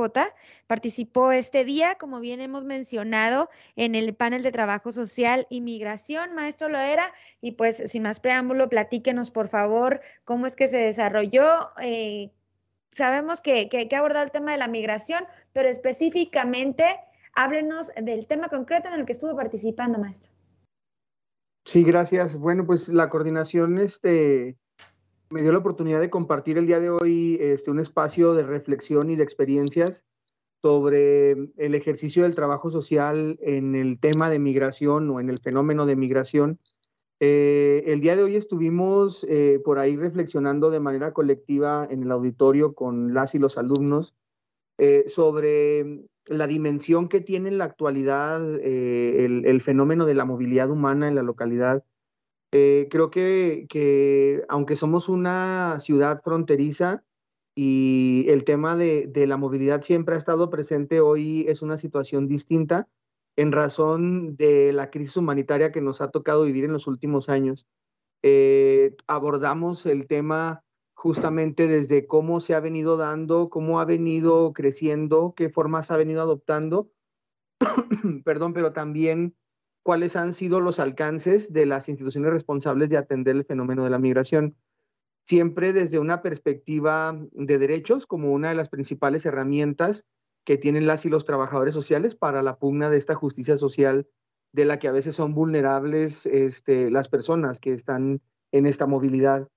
Participó 0.67 1.31
este 1.31 1.65
día, 1.65 1.95
como 1.95 2.19
bien 2.19 2.41
hemos 2.41 2.63
mencionado, 2.63 3.49
en 3.75 3.95
el 3.95 4.13
panel 4.13 4.43
de 4.43 4.51
trabajo 4.51 4.91
social 4.91 5.47
y 5.49 5.61
migración, 5.61 6.35
maestro 6.35 6.69
Loera. 6.69 7.11
Y 7.41 7.53
pues, 7.53 7.81
sin 7.87 8.03
más 8.03 8.19
preámbulo, 8.19 8.69
platíquenos, 8.69 9.31
por 9.31 9.47
favor, 9.47 9.99
cómo 10.25 10.45
es 10.45 10.55
que 10.55 10.67
se 10.67 10.77
desarrolló. 10.77 11.71
Eh, 11.81 12.31
sabemos 12.91 13.41
que, 13.41 13.67
que, 13.67 13.87
que 13.87 13.95
ha 13.95 13.99
abordado 13.99 14.25
el 14.25 14.31
tema 14.31 14.51
de 14.51 14.59
la 14.59 14.67
migración, 14.67 15.25
pero 15.53 15.67
específicamente 15.67 16.85
háblenos 17.33 17.91
del 17.99 18.27
tema 18.27 18.47
concreto 18.47 18.89
en 18.89 18.99
el 18.99 19.05
que 19.07 19.13
estuvo 19.13 19.35
participando, 19.35 19.97
maestro. 19.97 20.31
Sí, 21.65 21.83
gracias. 21.83 22.37
Bueno, 22.39 22.65
pues 22.65 22.89
la 22.89 23.09
coordinación 23.09 23.77
este, 23.77 24.57
me 25.29 25.41
dio 25.41 25.51
la 25.51 25.59
oportunidad 25.59 25.99
de 25.99 26.09
compartir 26.09 26.57
el 26.57 26.67
día 26.67 26.79
de 26.79 26.89
hoy 26.89 27.37
este, 27.39 27.71
un 27.71 27.79
espacio 27.79 28.33
de 28.33 28.43
reflexión 28.43 29.09
y 29.09 29.15
de 29.15 29.23
experiencias 29.23 30.05
sobre 30.61 31.31
el 31.31 31.75
ejercicio 31.75 32.23
del 32.23 32.35
trabajo 32.35 32.69
social 32.69 33.37
en 33.41 33.75
el 33.75 33.99
tema 33.99 34.29
de 34.29 34.39
migración 34.39 35.09
o 35.09 35.19
en 35.19 35.29
el 35.29 35.39
fenómeno 35.39 35.85
de 35.85 35.95
migración. 35.95 36.59
Eh, 37.19 37.83
el 37.87 38.01
día 38.01 38.15
de 38.15 38.23
hoy 38.23 38.35
estuvimos 38.35 39.25
eh, 39.29 39.59
por 39.63 39.79
ahí 39.79 39.95
reflexionando 39.95 40.71
de 40.71 40.79
manera 40.79 41.13
colectiva 41.13 41.87
en 41.89 42.03
el 42.03 42.11
auditorio 42.11 42.73
con 42.73 43.13
las 43.13 43.35
y 43.35 43.39
los 43.39 43.57
alumnos 43.57 44.15
eh, 44.79 45.03
sobre 45.07 46.01
la 46.27 46.47
dimensión 46.47 47.09
que 47.09 47.21
tiene 47.21 47.49
en 47.49 47.57
la 47.57 47.65
actualidad 47.65 48.41
eh, 48.59 49.25
el, 49.25 49.61
fenómeno 49.61 50.05
de 50.05 50.15
la 50.15 50.25
movilidad 50.25 50.69
humana 50.69 51.07
en 51.07 51.15
la 51.15 51.23
localidad. 51.23 51.83
Eh, 52.51 52.87
creo 52.91 53.09
que, 53.09 54.43
aunque 54.49 54.75
somos 54.75 55.09
una 55.09 55.77
ciudad 55.79 56.21
fronteriza 56.23 57.03
y 57.55 58.25
el 58.29 58.43
tema 58.43 58.75
de, 58.75 59.09
la 59.27 59.37
movilidad 59.37 59.81
siempre 59.81 60.15
ha 60.15 60.17
estado 60.17 60.49
presente, 60.49 61.01
hoy 61.01 61.45
es 61.47 61.61
una 61.61 61.77
situación 61.77 62.27
distinta 62.27 62.87
en 63.37 63.51
razón 63.51 64.35
de 64.35 64.73
la 64.73 64.89
crisis 64.89 65.17
humanitaria 65.17 65.71
que 65.71 65.81
nos 65.81 66.01
ha 66.01 66.11
tocado 66.11 66.43
vivir 66.43 66.65
en 66.65 66.73
los 66.73 66.87
últimos 66.87 67.29
años. 67.29 67.67
Eh, 68.23 68.95
abordamos 69.07 69.85
el 69.85 70.07
tema 70.07 70.63
justamente 71.01 71.65
desde 71.65 72.05
cómo 72.05 72.41
se 72.41 72.53
ha 72.53 72.59
venido 72.59 72.95
dando, 72.95 73.49
cómo 73.49 73.79
ha 73.79 73.85
venido 73.85 74.53
creciendo, 74.53 75.33
qué 75.35 75.49
formas 75.49 75.89
ha 75.89 75.97
venido 75.97 76.21
adoptando, 76.21 76.91
perdón, 78.23 78.53
pero 78.53 78.71
también 78.71 79.35
cuáles 79.81 80.15
han 80.15 80.35
sido 80.35 80.59
los 80.59 80.77
alcances 80.77 81.51
de 81.51 81.65
las 81.65 81.89
instituciones 81.89 82.31
responsables 82.31 82.89
de 82.89 82.97
atender 82.97 83.35
el 83.35 83.45
fenómeno 83.45 83.83
de 83.83 83.89
la 83.89 83.97
migración. 83.97 84.55
siempre 85.25 85.73
desde 85.73 85.97
una 85.97 86.21
perspectiva 86.21 87.19
de 87.31 87.57
derechos 87.57 88.05
como 88.05 88.31
una 88.31 88.49
de 88.49 88.55
las 88.55 88.69
principales 88.69 89.25
herramientas 89.25 90.05
que 90.45 90.57
tienen 90.57 90.85
las 90.85 91.03
y 91.07 91.09
los 91.09 91.25
trabajadores 91.25 91.73
sociales 91.73 92.15
para 92.15 92.43
la 92.43 92.59
pugna 92.59 92.91
de 92.91 92.97
esta 92.97 93.15
justicia 93.15 93.57
social 93.57 94.07
de 94.53 94.65
la 94.65 94.77
que 94.77 94.87
a 94.87 94.91
veces 94.91 95.15
son 95.15 95.33
vulnerables 95.33 96.27
este, 96.27 96.91
las 96.91 97.07
personas 97.07 97.59
que 97.59 97.73
están 97.73 98.21
en 98.51 98.67
esta 98.67 98.85
movilidad. 98.85 99.47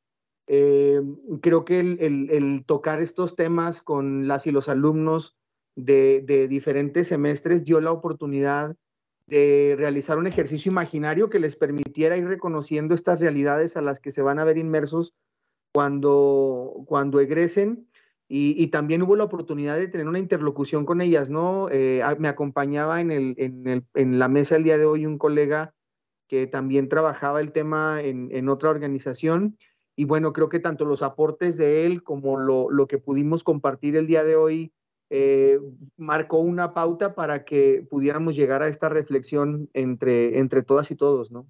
Eh, 0.47 1.01
creo 1.41 1.65
que 1.65 1.81
el, 1.81 2.65
tocar 2.67 3.01
estos 3.01 3.35
temas 3.35 3.83
con 3.83 4.29
las 4.29 4.47
y 4.47 4.53
los 4.53 4.69
alumnos 4.69 5.37
de, 5.75 6.23
de, 6.25 6.49
diferentes 6.49 7.09
semestres 7.09 7.65
dio 7.65 7.81
la 7.81 7.93
oportunidad 7.93 8.77
de 9.27 9.75
realizar 9.79 10.19
un 10.19 10.27
ejercicio 10.27 10.71
imaginario 10.71 11.31
que 11.31 11.39
les 11.39 11.57
permitiera 11.57 12.17
ir 12.17 12.27
reconociendo 12.27 12.95
estas 12.95 13.21
realidades 13.21 13.77
a 13.77 13.81
las 13.81 14.01
que 14.01 14.11
se 14.11 14.21
van 14.21 14.39
a 14.39 14.45
ver 14.45 14.59
inmersos 14.59 15.15
cuando, 15.73 16.85
cuando 16.87 17.21
egresen 17.21 17.89
y, 18.27 18.69
también 18.69 19.03
hubo 19.03 19.17
la 19.17 19.25
oportunidad 19.25 19.77
de 19.77 19.87
tener 19.87 20.09
una 20.09 20.19
interlocución 20.19 20.87
con 20.87 21.01
ellas, 21.01 21.29
¿no? 21.29 21.69
Eh, 21.71 22.03
me 22.19 22.29
acompañaba 22.29 23.01
en, 23.01 23.11
el, 23.11 23.35
en, 23.37 23.85
el, 23.95 24.19
la 24.19 24.29
mesa 24.29 24.57
el 24.57 24.65
día 24.65 24.79
de 24.79 24.87
hoy 24.87 25.05
un 25.05 25.19
colega 25.19 25.75
que 26.27 26.47
también 26.47 26.89
trabajaba 26.89 27.41
el 27.41 27.53
tema 27.53 28.01
en, 28.03 28.49
otra 28.49 28.71
organización 28.71 29.59
y 29.97 30.05
bueno, 30.05 30.33
creo 30.33 30.49
que 30.49 30.61
tanto 30.61 30.85
los 30.85 31.03
aportes 31.03 31.57
de 31.57 31.87
él 31.87 32.03
como 32.03 32.37
lo, 32.37 32.71
lo 32.71 32.87
que 32.87 32.99
pudimos 32.99 33.45
compartir 33.45 33.97
el 33.97 34.07
día 34.07 34.25
de 34.25 34.37
hoy 34.37 34.73
eh, 35.11 35.61
marcó 35.97 36.39
una 36.39 36.75
pauta 36.75 37.15
para 37.15 37.45
que 37.45 37.87
pudiéramos 37.89 38.35
llegar 38.35 38.63
a 38.63 38.69
esta 38.69 38.89
reflexión 38.89 39.69
entre, 39.75 40.39
entre 40.39 40.63
todas 40.63 40.91
y 40.91 40.97
todos, 40.97 41.31
¿no? 41.31 41.47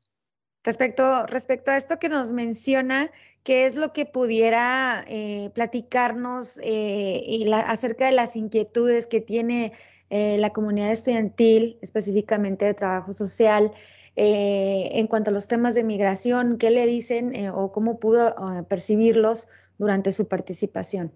Respecto, 0.64 1.26
respecto 1.26 1.70
a 1.70 1.76
esto 1.76 1.98
que 1.98 2.08
nos 2.08 2.32
menciona, 2.32 3.10
¿qué 3.42 3.66
es 3.66 3.76
lo 3.76 3.92
que 3.92 4.06
pudiera 4.06 5.04
eh, 5.06 5.50
platicarnos 5.54 6.58
eh, 6.62 7.46
acerca 7.66 8.06
de 8.06 8.12
las 8.12 8.34
inquietudes 8.34 9.06
que 9.06 9.20
tiene 9.20 9.72
la 10.10 10.50
comunidad 10.50 10.92
estudiantil, 10.92 11.76
específicamente 11.82 12.64
de 12.64 12.74
trabajo 12.74 13.12
social, 13.12 13.72
en 14.16 15.06
cuanto 15.06 15.30
a 15.30 15.33
los 15.33 15.49
temas 15.49 15.75
de 15.75 15.85
migración? 15.85 16.59
¿Qué 16.59 16.71
le 16.71 16.87
dicen 16.87 17.33
o 17.54 17.73
cómo 17.73 17.99
pudo 17.99 18.35
percibirlos 18.68 19.49
durante 19.78 20.12
su 20.12 20.28
participación? 20.28 21.12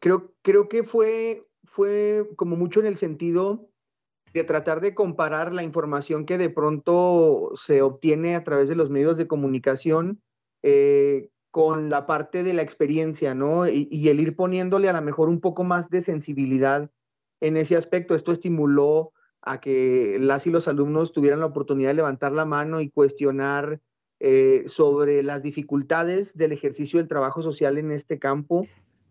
Creo, 0.00 0.68
que 0.68 0.84
fue, 0.84 1.44
como 2.36 2.56
mucho 2.56 2.80
en 2.80 2.86
el 2.86 2.96
sentido 2.96 3.68
de 4.32 4.44
tratar 4.44 4.80
de 4.80 4.94
comparar 4.94 5.52
la 5.52 5.62
información 5.62 6.26
que 6.26 6.38
de 6.38 6.50
pronto 6.50 7.52
se 7.56 7.82
obtiene 7.82 8.36
a 8.36 8.44
través 8.44 8.68
de 8.68 8.76
los 8.76 8.90
medios 8.90 9.16
de 9.16 9.26
comunicación 9.26 10.22
eh, 10.62 11.30
con 11.50 11.88
la 11.88 12.06
parte 12.06 12.42
de 12.42 12.52
la 12.52 12.62
experiencia, 12.62 13.34
¿no? 13.34 13.66
Y, 13.66 14.08
el 14.08 14.20
ir 14.20 14.36
poniéndole 14.36 14.88
a 14.88 14.92
lo 14.92 15.02
mejor 15.02 15.28
un 15.28 15.40
poco 15.40 15.64
más 15.64 15.88
de 15.88 16.02
sensibilidad 16.02 16.90
en 17.40 17.56
ese 17.56 17.76
aspecto. 17.76 18.14
Esto 18.14 18.32
estimuló 18.32 19.12
a 19.50 19.60
que 19.60 20.18
las 20.20 20.46
y 20.46 20.50
los 20.50 20.68
alumnos 20.68 21.12
tuvieran 21.12 21.40
la 21.40 21.46
oportunidad 21.46 21.90
de 21.90 21.94
levantar 21.94 22.32
la 22.32 22.44
mano 22.44 22.80
y 22.80 22.90
cuestionar 22.90 23.80
eh, 24.20 24.64
sobre 24.66 25.22
las 25.22 25.42
dificultades 25.42 26.36
del 26.36 26.52
ejercicio 26.52 26.98
del 26.98 27.08
trabajo 27.08 27.42
social 27.42 27.78
en 27.78 27.92
este 27.92 28.18
campo, 28.18 28.66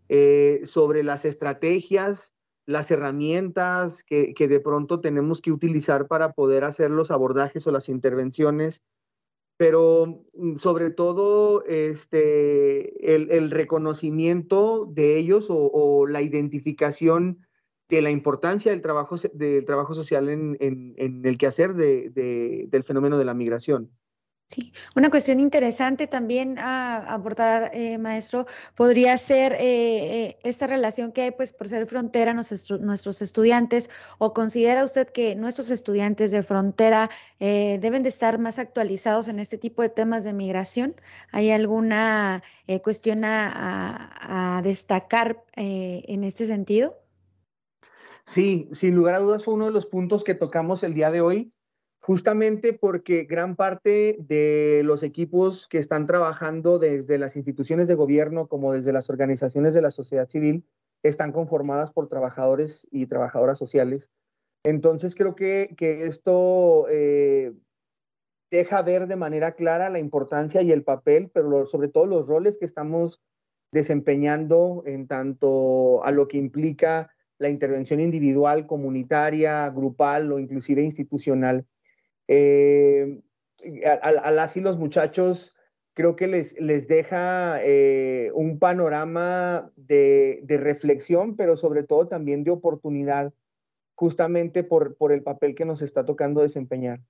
eh, 0.08 0.60
sobre 0.64 1.02
las 1.02 1.24
estrategias 1.24 2.34
las 2.68 2.90
herramientas 2.90 4.04
que, 4.04 4.34
de 4.36 4.60
pronto 4.60 5.00
tenemos 5.00 5.40
que 5.40 5.50
utilizar 5.50 6.06
para 6.06 6.34
poder 6.34 6.64
hacer 6.64 6.90
los 6.90 7.10
abordajes 7.10 7.66
o 7.66 7.70
las 7.70 7.88
intervenciones, 7.88 8.82
pero 9.56 10.22
mm, 10.34 10.56
sobre 10.56 10.90
todo 10.90 11.64
este, 11.64 13.14
el, 13.14 13.50
reconocimiento 13.50 14.86
de 14.92 15.16
ellos 15.16 15.46
o, 15.48 16.06
la 16.06 16.20
identificación 16.20 17.38
de 17.88 18.02
la 18.02 18.10
importancia 18.10 18.70
del 18.70 18.82
trabajo, 18.82 19.16
del 19.32 19.64
trabajo 19.64 19.94
social 19.94 20.28
en, 20.28 20.94
el 20.98 21.38
quehacer 21.38 21.74
del 21.74 22.84
fenómeno 22.84 23.18
de 23.18 23.24
la 23.24 23.34
migración. 23.34 23.90
Sí, 24.50 24.72
una 24.96 25.10
cuestión 25.10 25.40
interesante 25.40 26.06
también 26.06 26.58
a 26.58 26.96
abordar, 27.12 27.70
eh, 27.74 27.98
maestro, 27.98 28.46
podría 28.74 29.14
ser 29.18 29.52
eh, 29.52 29.58
eh, 29.60 30.38
esta 30.42 30.66
relación 30.66 31.12
que 31.12 31.20
hay, 31.20 31.30
pues, 31.32 31.52
por 31.52 31.68
ser 31.68 31.86
frontera 31.86 32.32
nuestros, 32.32 33.20
estudiantes, 33.20 33.90
o 34.16 34.32
considera 34.32 34.84
usted 34.84 35.06
que 35.10 35.34
nuestros 35.34 35.68
estudiantes 35.68 36.30
de 36.30 36.42
frontera 36.42 37.10
deben 37.38 38.02
de 38.02 38.08
estar 38.08 38.38
más 38.38 38.58
actualizados 38.58 39.28
en 39.28 39.38
este 39.38 39.58
tipo 39.58 39.82
de 39.82 39.90
temas 39.90 40.24
de 40.24 40.32
migración? 40.32 40.96
¿Hay 41.30 41.50
alguna 41.50 42.42
cuestión 42.82 43.24
a, 43.26 44.62
destacar 44.64 45.44
en 45.56 46.24
este 46.24 46.46
sentido? 46.46 46.96
Sí, 48.28 48.68
sin 48.72 48.94
lugar 48.94 49.14
a 49.14 49.20
dudas 49.20 49.42
fue 49.42 49.54
uno 49.54 49.64
de 49.64 49.72
los 49.72 49.86
puntos 49.86 50.22
que 50.22 50.34
tocamos 50.34 50.82
el 50.82 50.92
día 50.92 51.10
de 51.10 51.22
hoy 51.22 51.50
justamente 51.98 52.74
porque 52.74 53.24
gran 53.24 53.56
parte 53.56 54.18
de 54.20 54.82
los 54.84 55.02
equipos 55.02 55.66
que 55.66 55.78
están 55.78 56.06
trabajando 56.06 56.78
desde 56.78 57.16
las 57.16 57.36
instituciones 57.36 57.88
de 57.88 57.94
gobierno 57.94 58.46
como 58.46 58.74
desde 58.74 58.92
las 58.92 59.08
organizaciones 59.08 59.72
de 59.72 59.80
la 59.80 59.90
sociedad 59.90 60.28
civil 60.28 60.66
están 61.02 61.32
conformadas 61.32 61.90
por 61.90 62.08
trabajadores 62.08 62.86
y 62.90 63.06
trabajadoras 63.06 63.56
sociales. 63.56 64.10
Entonces 64.62 65.14
creo 65.14 65.34
que, 65.34 65.74
esto 65.80 66.84
eh, 66.90 67.54
deja 68.50 68.82
ver 68.82 69.06
de 69.06 69.16
manera 69.16 69.52
clara 69.52 69.88
la 69.88 70.00
importancia 70.00 70.60
y 70.60 70.70
el 70.70 70.84
papel, 70.84 71.30
pero 71.32 71.64
sobre 71.64 71.88
todo 71.88 72.04
los 72.04 72.28
roles 72.28 72.58
que 72.58 72.66
estamos 72.66 73.22
desempeñando 73.72 74.82
en 74.84 75.06
tanto 75.06 76.04
a 76.04 76.10
lo 76.10 76.28
que 76.28 76.36
implica 76.36 77.10
la 77.38 77.48
intervención 77.48 78.00
individual, 78.00 78.66
comunitaria, 78.66 79.68
grupal 79.70 80.32
o 80.32 80.38
inclusive 80.38 80.82
institucional. 80.82 81.66
Eh, 82.26 83.20
a, 83.84 84.30
los 84.56 84.78
muchachos 84.78 85.54
creo 85.94 86.14
que 86.14 86.28
les, 86.28 86.58
les 86.60 86.86
deja 86.86 87.58
eh, 87.62 88.30
un 88.34 88.58
panorama 88.58 89.72
de, 89.74 90.44
reflexión, 90.48 91.34
pero 91.34 91.56
sobre 91.56 91.82
todo 91.82 92.06
también 92.06 92.44
de 92.44 92.52
oportunidad, 92.52 93.32
justamente 93.96 94.62
por, 94.62 94.96
por 94.96 95.10
el 95.10 95.24
papel 95.24 95.56
que 95.56 95.64
nos 95.64 95.82
está 95.82 96.04
tocando 96.04 96.40
desempeñar. 96.40 97.00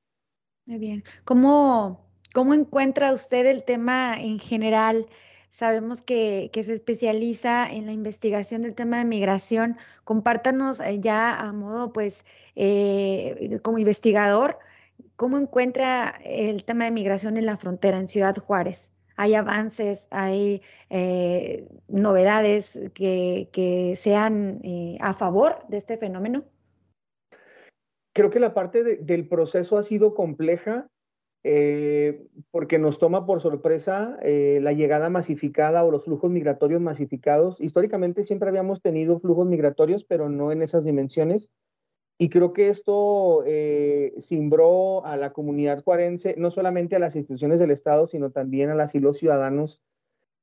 Muy 0.64 0.78
bien. 0.78 1.04
¿Cómo, 1.24 2.08
cómo 2.32 2.54
encuentra 2.54 3.12
usted 3.12 3.44
el 3.46 3.64
tema 3.64 4.16
en 4.18 4.38
general? 4.38 5.06
Sabemos 5.48 6.02
que, 6.02 6.50
se 6.54 6.72
especializa 6.72 7.70
en 7.70 7.86
la 7.86 7.92
investigación 7.92 8.62
del 8.62 8.74
tema 8.74 8.98
de 8.98 9.04
migración. 9.04 9.76
Compártanos 10.04 10.80
eh, 10.80 11.00
ya 11.00 11.34
a 11.34 11.52
modo, 11.52 11.92
pues, 11.92 12.24
como 13.62 13.78
investigador, 13.78 14.58
¿Cómo 15.16 15.36
encuentra 15.36 16.14
el 16.24 16.64
tema 16.64 16.84
de 16.84 16.92
migración 16.92 17.36
en 17.36 17.46
la 17.46 17.56
frontera, 17.56 17.98
en 17.98 18.06
Ciudad 18.06 18.36
Juárez? 18.36 18.92
¿Hay 19.16 19.34
avances, 19.34 20.06
hay 20.12 20.62
eh, 20.90 21.68
novedades 21.88 22.80
que, 22.94 23.92
sean 23.96 24.60
eh, 24.62 24.96
a 25.00 25.12
favor 25.14 25.66
de 25.68 25.78
este 25.78 25.96
fenómeno? 25.96 26.44
Creo 28.12 28.30
que 28.30 28.38
la 28.38 28.54
parte 28.54 28.84
del 28.84 29.28
proceso 29.28 29.76
ha 29.76 29.82
sido 29.82 30.14
compleja 30.14 30.88
eh, 31.44 32.26
porque 32.50 32.78
nos 32.78 32.98
toma 32.98 33.26
por 33.26 33.40
sorpresa 33.40 34.18
la 34.22 34.72
llegada 34.72 35.08
masificada 35.10 35.84
o 35.84 35.90
los 35.90 36.04
flujos 36.04 36.30
migratorios 36.30 36.80
masificados. 36.80 37.60
Históricamente 37.60 38.22
siempre 38.22 38.48
habíamos 38.48 38.82
tenido 38.82 39.20
flujos 39.20 39.46
migratorios, 39.46 40.04
pero 40.04 40.28
no 40.28 40.52
en 40.52 40.62
esas 40.62 40.84
dimensiones. 40.84 41.50
Y 42.20 42.30
creo 42.30 42.52
que 42.52 42.68
esto 42.68 43.44
eh, 43.46 44.12
a 45.04 45.16
la 45.16 45.32
comunidad 45.32 45.84
juarense, 45.84 46.34
no 46.36 46.50
solamente 46.50 46.96
a 46.96 46.98
las 46.98 47.14
instituciones 47.14 47.60
del 47.60 47.70
Estado, 47.70 48.08
sino 48.08 48.32
también 48.32 48.70
a 48.70 48.74
las 48.74 48.96
y 48.96 49.00
los 49.00 49.18
ciudadanos, 49.18 49.80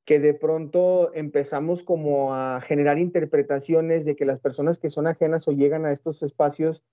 que 0.05 0.19
de 0.19 0.33
pronto 0.33 1.13
empezamos 1.13 1.83
como 1.83 2.33
a 2.33 2.61
generar 2.61 2.97
interpretaciones 2.97 4.05
de 4.05 4.15
que 4.15 4.25
las 4.25 4.39
personas 4.39 4.79
que 4.79 4.89
son 4.89 5.05
ajenas 5.05 5.49
o 5.49 5.51
llegan 5.51 5.85
a 5.85 5.91
estos 5.91 6.23
espacios, 6.23 6.85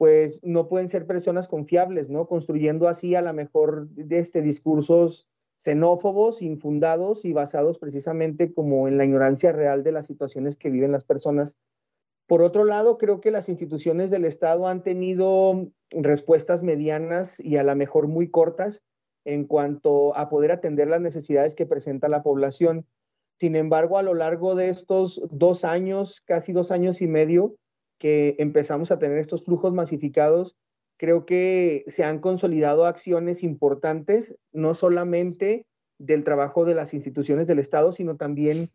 pues 0.00 0.40
no 0.42 0.66
pueden 0.66 0.88
ser 0.88 1.06
personas 1.06 1.46
confiables, 1.46 2.08
¿no? 2.08 2.26
Construyendo 2.26 2.88
así 2.88 3.14
a 3.16 3.20
lo 3.20 3.34
mejor 3.34 3.86
de 3.90 4.18
este 4.18 4.40
discursos 4.40 5.28
xenófobos, 5.58 6.40
infundados 6.40 7.26
y 7.26 7.34
basados 7.34 7.78
precisamente 7.78 8.54
como 8.54 8.88
en 8.88 8.96
la 8.96 9.04
ignorancia 9.04 9.52
real 9.52 9.84
de 9.84 9.92
las 9.92 10.06
situaciones 10.06 10.56
que 10.56 10.70
viven 10.70 10.90
las 10.90 11.04
personas 11.04 11.58
por 12.26 12.40
otro 12.40 12.64
lado, 12.64 12.96
creo 12.96 13.20
que 13.20 13.30
las 13.30 13.50
instituciones 13.50 14.10
del 14.10 14.24
Estado 14.24 14.68
han 14.68 14.82
tenido 14.82 15.68
respuestas 15.90 16.62
medianas 16.62 17.38
y 17.38 17.58
a 17.58 17.62
lo 17.62 17.76
mejor 17.76 18.08
muy 18.08 18.30
cortas 18.30 18.82
en 19.26 19.44
cuanto 19.44 20.16
a 20.16 20.30
poder 20.30 20.50
atender 20.50 20.88
las 20.88 21.02
necesidades 21.02 21.54
que 21.54 21.66
presenta 21.66 22.08
la 22.08 22.22
población. 22.22 22.86
Sin 23.38 23.54
embargo, 23.54 23.98
a 23.98 24.02
lo 24.02 24.14
largo 24.14 24.54
de 24.54 24.70
estos 24.70 25.20
dos 25.30 25.62
años, 25.62 26.22
casi 26.22 26.54
dos 26.54 26.70
años 26.70 27.02
y 27.02 27.06
medio, 27.06 27.56
que 28.00 28.34
empezamos 28.38 28.90
a 28.90 28.98
tener 28.98 29.18
estos 29.18 29.44
flujos 29.44 29.72
masificados, 29.74 30.56
creo 30.96 31.26
que 31.26 31.84
se 31.86 32.02
han 32.02 32.18
consolidado 32.18 32.86
acciones 32.86 33.44
importantes, 33.44 34.34
no 34.52 34.74
solamente 34.74 35.66
del 35.98 36.24
trabajo 36.24 36.64
de 36.64 36.74
las 36.74 36.94
instituciones 36.94 37.46
del 37.46 37.58
Estado, 37.58 37.92
sino 37.92 38.16
también 38.16 38.70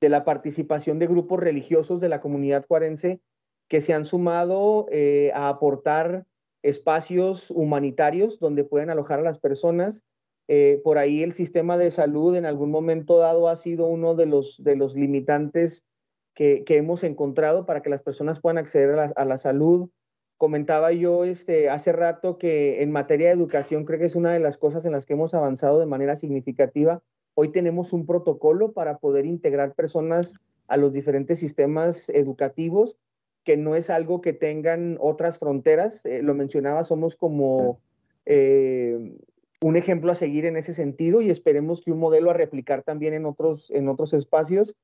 de 0.00 0.08
la 0.08 0.24
participación 0.24 0.98
de 0.98 1.06
grupos 1.06 1.38
religiosos 1.38 2.00
de 2.00 2.08
la 2.08 2.20
comunidad 2.20 2.66
juarense 2.66 3.20
que 3.68 3.80
se 3.80 3.94
han 3.94 4.04
sumado 4.04 4.86
eh, 4.90 5.30
a 5.32 5.48
aportar 5.48 6.26
espacios 6.62 7.52
humanitarios 7.52 8.40
donde 8.40 8.64
pueden 8.64 8.90
alojar 8.90 9.20
a 9.20 9.22
las 9.22 9.38
personas. 9.38 10.04
Eh, 10.48 10.80
por 10.82 10.98
ahí 10.98 11.22
el 11.22 11.32
sistema 11.32 11.78
de 11.78 11.92
salud 11.92 12.34
en 12.34 12.46
algún 12.46 12.72
momento 12.72 13.16
dado 13.18 13.48
ha 13.48 13.54
sido 13.56 13.86
uno 13.86 14.14
de 14.16 14.26
los, 14.26 14.62
de 14.62 14.74
los 14.74 14.96
limitantes 14.96 15.86
que, 16.34 16.64
hemos 16.68 17.04
encontrado 17.04 17.64
para 17.66 17.82
que 17.82 17.90
las 17.90 18.02
personas 18.02 18.40
puedan 18.40 18.58
acceder 18.58 18.98
a 18.98 19.24
la, 19.24 19.38
salud. 19.38 19.88
Comentaba 20.36 20.92
yo 20.92 21.24
este, 21.24 21.70
hace 21.70 21.92
rato 21.92 22.38
que 22.38 22.82
en 22.82 22.90
materia 22.90 23.28
de 23.28 23.34
educación 23.34 23.84
creo 23.84 24.00
que 24.00 24.06
es 24.06 24.16
una 24.16 24.32
de 24.32 24.40
las 24.40 24.58
cosas 24.58 24.84
en 24.84 24.92
las 24.92 25.06
que 25.06 25.14
hemos 25.14 25.32
avanzado 25.32 25.78
de 25.78 25.86
manera 25.86 26.16
significativa. 26.16 27.02
Hoy 27.34 27.50
tenemos 27.50 27.92
un 27.92 28.06
protocolo 28.06 28.72
para 28.72 28.98
poder 28.98 29.26
integrar 29.26 29.74
personas 29.74 30.34
a 30.66 30.76
los 30.76 30.92
diferentes 30.92 31.38
sistemas 31.38 32.08
educativos, 32.08 32.96
que 33.44 33.56
no 33.56 33.76
es 33.76 33.90
algo 33.90 34.20
que 34.20 34.32
tengan 34.32 34.96
otras 35.00 35.38
fronteras. 35.38 36.04
Eh, 36.04 36.22
lo 36.22 36.34
mencionaba, 36.34 36.84
somos 36.84 37.16
como 37.16 37.78
eh, 38.26 39.16
un 39.60 39.76
ejemplo 39.76 40.10
a 40.10 40.14
seguir 40.14 40.46
en 40.46 40.56
ese 40.56 40.72
sentido 40.72 41.20
y 41.20 41.30
esperemos 41.30 41.80
que 41.80 41.92
un 41.92 41.98
modelo 41.98 42.30
a 42.30 42.34
replicar 42.34 42.82
también 42.82 43.14
en 43.14 43.26
otros, 43.26 43.70
en 43.70 43.88
otros 43.88 44.12
espacios. 44.14 44.74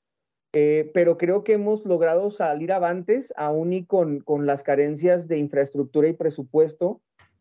Eh, 0.52 0.90
pero 0.94 1.16
creo 1.16 1.44
que 1.44 1.52
hemos 1.52 1.84
logrado 1.84 2.30
salir 2.30 2.72
avantes, 2.72 3.32
aún 3.36 3.72
y 3.72 3.84
con, 3.84 4.20
con, 4.20 4.46
las 4.46 4.64
carencias 4.64 5.28
de 5.28 5.38
infraestructura 5.38 6.08
y 6.08 6.12
presupuesto 6.12 7.00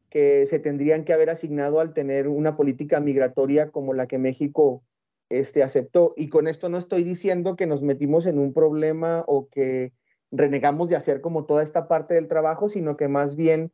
que 0.10 0.46
se 0.48 0.60
tendrían 0.60 1.06
que 1.06 1.14
haber 1.14 1.30
asignado 1.30 1.80
al 1.80 1.94
tener 1.94 2.28
una 2.28 2.56
política 2.56 3.00
migratoria 3.00 3.72
como 3.72 3.94
la 3.94 4.08
que 4.08 4.18
México 4.18 4.84
este, 5.30 5.64
aceptó. 5.64 6.14
Y 6.18 6.30
con 6.30 6.48
esto 6.48 6.70
no 6.70 6.78
estoy 6.78 7.04
diciendo 7.04 7.56
que 7.56 7.68
nos 7.68 7.82
metimos 7.84 8.26
en 8.26 8.40
un 8.40 8.54
problema 8.54 9.24
o 9.28 9.48
que 9.50 9.94
renegamos 10.32 10.90
de 10.90 10.96
hacer 10.96 11.22
como 11.22 11.46
toda 11.46 11.64
esta 11.64 11.88
parte 11.88 12.16
del 12.16 12.28
trabajo, 12.28 12.70
sino 12.70 12.98
que 12.98 13.08
más 13.08 13.36
bien 13.36 13.72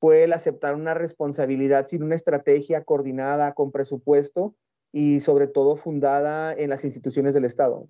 fue 0.00 0.24
el 0.24 0.32
aceptar 0.32 0.74
una 0.74 0.94
responsabilidad 0.94 1.86
sin 1.86 2.02
una 2.02 2.16
estrategia 2.16 2.82
coordinada 2.84 3.54
con 3.54 3.70
presupuesto 3.70 4.54
y 4.92 5.20
sobre 5.20 5.46
todo 5.46 5.76
fundada 5.76 6.52
en 6.52 6.70
las 6.70 6.84
instituciones 6.84 7.34
del 7.34 7.44
Estado. 7.44 7.88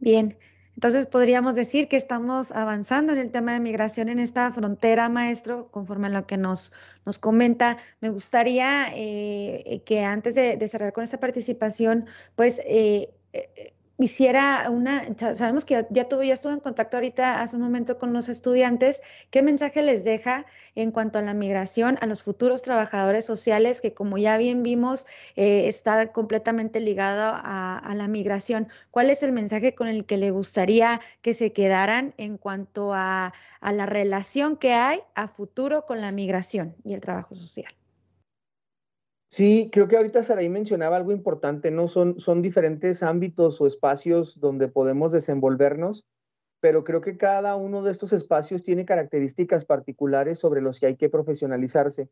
Bien, 0.00 0.36
entonces 0.74 1.04
podríamos 1.06 1.54
decir 1.54 1.86
que 1.86 1.96
estamos 1.98 2.52
avanzando 2.52 3.12
en 3.12 3.18
el 3.18 3.30
tema 3.30 3.52
de 3.52 3.60
migración 3.60 4.08
en 4.08 4.18
esta 4.18 4.50
frontera, 4.50 5.10
maestro, 5.10 5.70
conforme 5.70 6.06
a 6.06 6.10
lo 6.10 6.26
que 6.26 6.38
nos, 6.38 6.72
nos 7.04 7.18
comenta. 7.18 7.76
Me 8.00 8.08
gustaría 8.08 8.86
eh, 8.94 9.82
que 9.84 10.04
antes 10.04 10.34
de, 10.34 10.68
cerrar 10.68 10.94
con 10.94 11.04
esta 11.04 11.20
participación, 11.20 12.06
pues 12.34 12.60
eh, 12.64 13.12
eh, 13.34 13.74
hiciera 14.00 14.68
una, 14.70 15.04
sabemos 15.16 15.64
que 15.64 15.86
ya, 15.90 16.08
tuvo, 16.08 16.22
ya 16.22 16.32
estuvo 16.32 16.52
en 16.52 16.60
contacto 16.60 16.96
ahorita 16.96 17.40
hace 17.40 17.56
un 17.56 17.62
momento 17.62 17.98
con 17.98 18.12
los 18.12 18.28
estudiantes, 18.28 19.02
¿qué 19.30 19.42
mensaje 19.42 19.82
les 19.82 20.04
deja 20.04 20.46
en 20.74 20.90
cuanto 20.90 21.18
a 21.18 21.22
la 21.22 21.34
migración 21.34 21.98
a 22.00 22.06
los 22.06 22.22
futuros 22.22 22.62
trabajadores 22.62 23.24
sociales 23.24 23.80
que 23.80 23.92
como 23.92 24.16
ya 24.18 24.38
bien 24.38 24.62
vimos 24.62 25.06
eh, 25.36 25.68
está 25.68 26.12
completamente 26.12 26.80
ligado 26.80 27.32
a, 27.34 27.92
la 27.94 28.08
migración? 28.08 28.68
¿Cuál 28.90 29.10
es 29.10 29.22
el 29.22 29.32
mensaje 29.32 29.74
con 29.74 29.88
el 29.88 30.06
que 30.06 30.16
le 30.16 30.30
gustaría 30.30 31.00
que 31.22 31.34
se 31.34 31.52
quedaran 31.52 32.14
en 32.16 32.38
cuanto 32.38 32.94
a 32.94 33.32
la 33.60 33.86
relación 33.86 34.56
que 34.56 34.72
hay 34.72 35.00
a 35.14 35.28
futuro 35.28 35.84
con 35.86 36.00
la 36.00 36.12
migración 36.12 36.74
y 36.84 36.94
el 36.94 37.00
trabajo 37.00 37.34
social? 37.34 37.79
Sí, 39.32 39.70
creo 39.72 39.86
que 39.86 39.96
ahorita 39.96 40.24
Saraí 40.24 40.48
mencionaba 40.48 40.96
algo 40.96 41.12
importante, 41.12 41.70
¿no? 41.70 41.86
Son, 41.86 42.18
son 42.18 42.42
diferentes 42.42 43.00
ámbitos 43.04 43.60
o 43.60 43.66
espacios 43.68 44.40
donde 44.40 44.66
podemos 44.66 45.12
desenvolvernos, 45.12 46.04
pero 46.58 46.82
creo 46.82 47.00
que 47.00 47.16
cada 47.16 47.54
uno 47.54 47.82
de 47.84 47.92
estos 47.92 48.12
espacios 48.12 48.64
tiene 48.64 48.84
características 48.84 49.64
particulares 49.64 50.40
sobre 50.40 50.60
los 50.60 50.80
que 50.80 50.86
hay 50.86 50.96
que 50.96 51.08
profesionalizarse. 51.08 52.08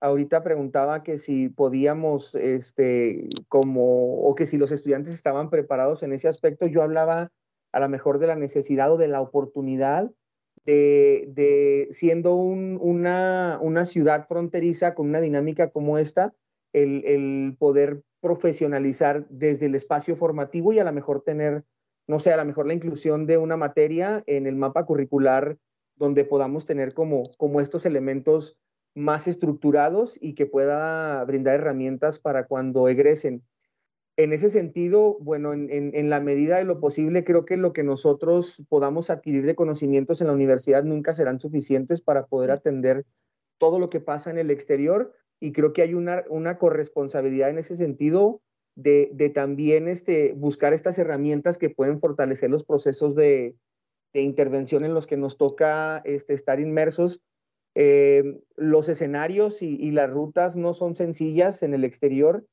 Ahorita 0.00 0.42
preguntaba 0.42 1.02
que 1.02 1.16
si 1.16 1.48
podíamos, 1.48 2.34
este, 2.34 3.30
como, 3.48 4.20
o 4.20 4.34
que 4.34 4.44
si 4.44 4.58
los 4.58 4.70
estudiantes 4.70 5.14
estaban 5.14 5.48
preparados 5.48 6.02
en 6.02 6.12
ese 6.12 6.28
aspecto. 6.28 6.66
Yo 6.66 6.82
hablaba 6.82 7.32
a 7.72 7.80
lo 7.80 7.88
mejor 7.88 8.18
de 8.18 8.26
la 8.26 8.36
necesidad 8.36 8.92
o 8.92 8.98
de 8.98 9.08
la 9.08 9.22
oportunidad 9.22 10.10
de, 10.66 11.30
de 11.32 11.88
siendo 11.92 12.34
una, 12.34 13.58
una 13.62 13.86
ciudad 13.86 14.26
fronteriza 14.28 14.94
con 14.94 15.08
una 15.08 15.22
dinámica 15.22 15.70
como 15.70 15.96
esta, 15.96 16.34
el, 16.72 17.56
poder 17.58 18.02
profesionalizar 18.20 19.26
desde 19.28 19.66
el 19.66 19.74
espacio 19.74 20.16
formativo 20.16 20.72
y 20.72 20.78
a 20.78 20.84
lo 20.84 20.92
mejor 20.92 21.22
tener, 21.22 21.64
no 22.06 22.18
sé, 22.18 22.32
a 22.32 22.36
lo 22.36 22.44
mejor 22.44 22.66
la 22.66 22.74
inclusión 22.74 23.26
de 23.26 23.38
una 23.38 23.56
materia 23.56 24.22
en 24.26 24.46
el 24.46 24.56
mapa 24.56 24.84
curricular 24.84 25.56
donde 25.96 26.24
podamos 26.24 26.64
tener 26.64 26.94
como, 26.94 27.30
como 27.36 27.60
estos 27.60 27.86
elementos 27.86 28.56
más 28.94 29.28
estructurados 29.28 30.18
y 30.20 30.34
que 30.34 30.46
pueda 30.46 31.24
brindar 31.24 31.56
herramientas 31.56 32.18
para 32.18 32.46
cuando 32.46 32.88
egresen. 32.88 33.44
En 34.16 34.32
ese 34.32 34.50
sentido, 34.50 35.16
bueno, 35.20 35.52
en, 35.52 35.68
en, 35.70 36.10
la 36.10 36.18
medida 36.18 36.56
de 36.56 36.64
lo 36.64 36.80
posible, 36.80 37.22
creo 37.22 37.44
que 37.44 37.56
lo 37.56 37.72
que 37.72 37.84
nosotros 37.84 38.64
podamos 38.68 39.10
adquirir 39.10 39.46
de 39.46 39.54
conocimientos 39.54 40.20
en 40.20 40.26
la 40.26 40.32
universidad 40.32 40.82
nunca 40.82 41.14
serán 41.14 41.38
suficientes 41.38 42.02
para 42.02 42.26
poder 42.26 42.50
atender 42.50 43.06
todo 43.58 43.78
lo 43.78 43.90
que 43.90 44.00
pasa 44.00 44.30
en 44.30 44.38
el 44.38 44.50
exterior, 44.50 45.14
y 45.40 45.52
creo 45.52 45.72
que 45.72 45.82
hay 45.82 45.94
una, 45.94 46.24
una 46.28 46.58
corresponsabilidad 46.58 47.50
en 47.50 47.58
ese 47.58 47.76
sentido 47.76 48.40
de, 48.74 49.10
de, 49.12 49.30
también 49.30 49.88
este, 49.88 50.34
buscar 50.34 50.72
estas 50.72 50.98
herramientas 50.98 51.58
que 51.58 51.70
pueden 51.70 52.00
fortalecer 52.00 52.50
los 52.50 52.64
procesos 52.64 53.14
de, 53.14 53.56
de 54.12 54.22
intervención 54.22 54.84
en 54.84 54.94
los 54.94 55.06
que 55.06 55.16
nos 55.16 55.36
toca 55.36 55.98
este, 56.04 56.34
estar 56.34 56.60
inmersos. 56.60 57.20
Eh, 57.74 58.40
los 58.56 58.88
escenarios 58.88 59.62
y, 59.62 59.90
las 59.90 60.10
rutas 60.10 60.56
no 60.56 60.74
son 60.74 60.94
sencillas 60.94 61.62
en 61.62 61.74
el 61.74 61.84
exterior 61.84 62.44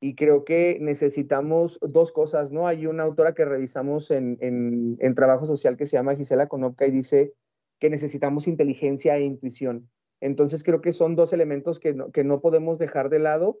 y 0.00 0.14
creo 0.14 0.44
que 0.44 0.78
necesitamos 0.80 1.78
dos 1.80 2.12
cosas, 2.12 2.52
¿no? 2.52 2.66
Hay 2.66 2.86
una 2.86 3.04
autora 3.04 3.34
que 3.34 3.46
revisamos 3.46 4.10
en, 4.10 4.36
en, 4.40 4.96
en 5.00 5.14
trabajo 5.14 5.46
social 5.46 5.76
que 5.76 5.86
se 5.86 5.96
llama 5.96 6.16
Gisela 6.16 6.48
Konopka 6.48 6.86
y 6.86 6.90
dice 6.90 7.32
que 7.78 7.88
necesitamos 7.88 8.46
inteligencia 8.46 9.16
e 9.16 9.24
intuición. 9.24 9.88
Entonces 10.24 10.64
creo 10.64 10.80
que 10.80 10.94
son 10.94 11.16
dos 11.16 11.34
elementos 11.34 11.78
que 11.78 11.92
no, 11.92 12.10
que 12.10 12.24
no 12.24 12.40
podemos 12.40 12.78
dejar 12.78 13.10
de 13.10 13.18
lado, 13.18 13.60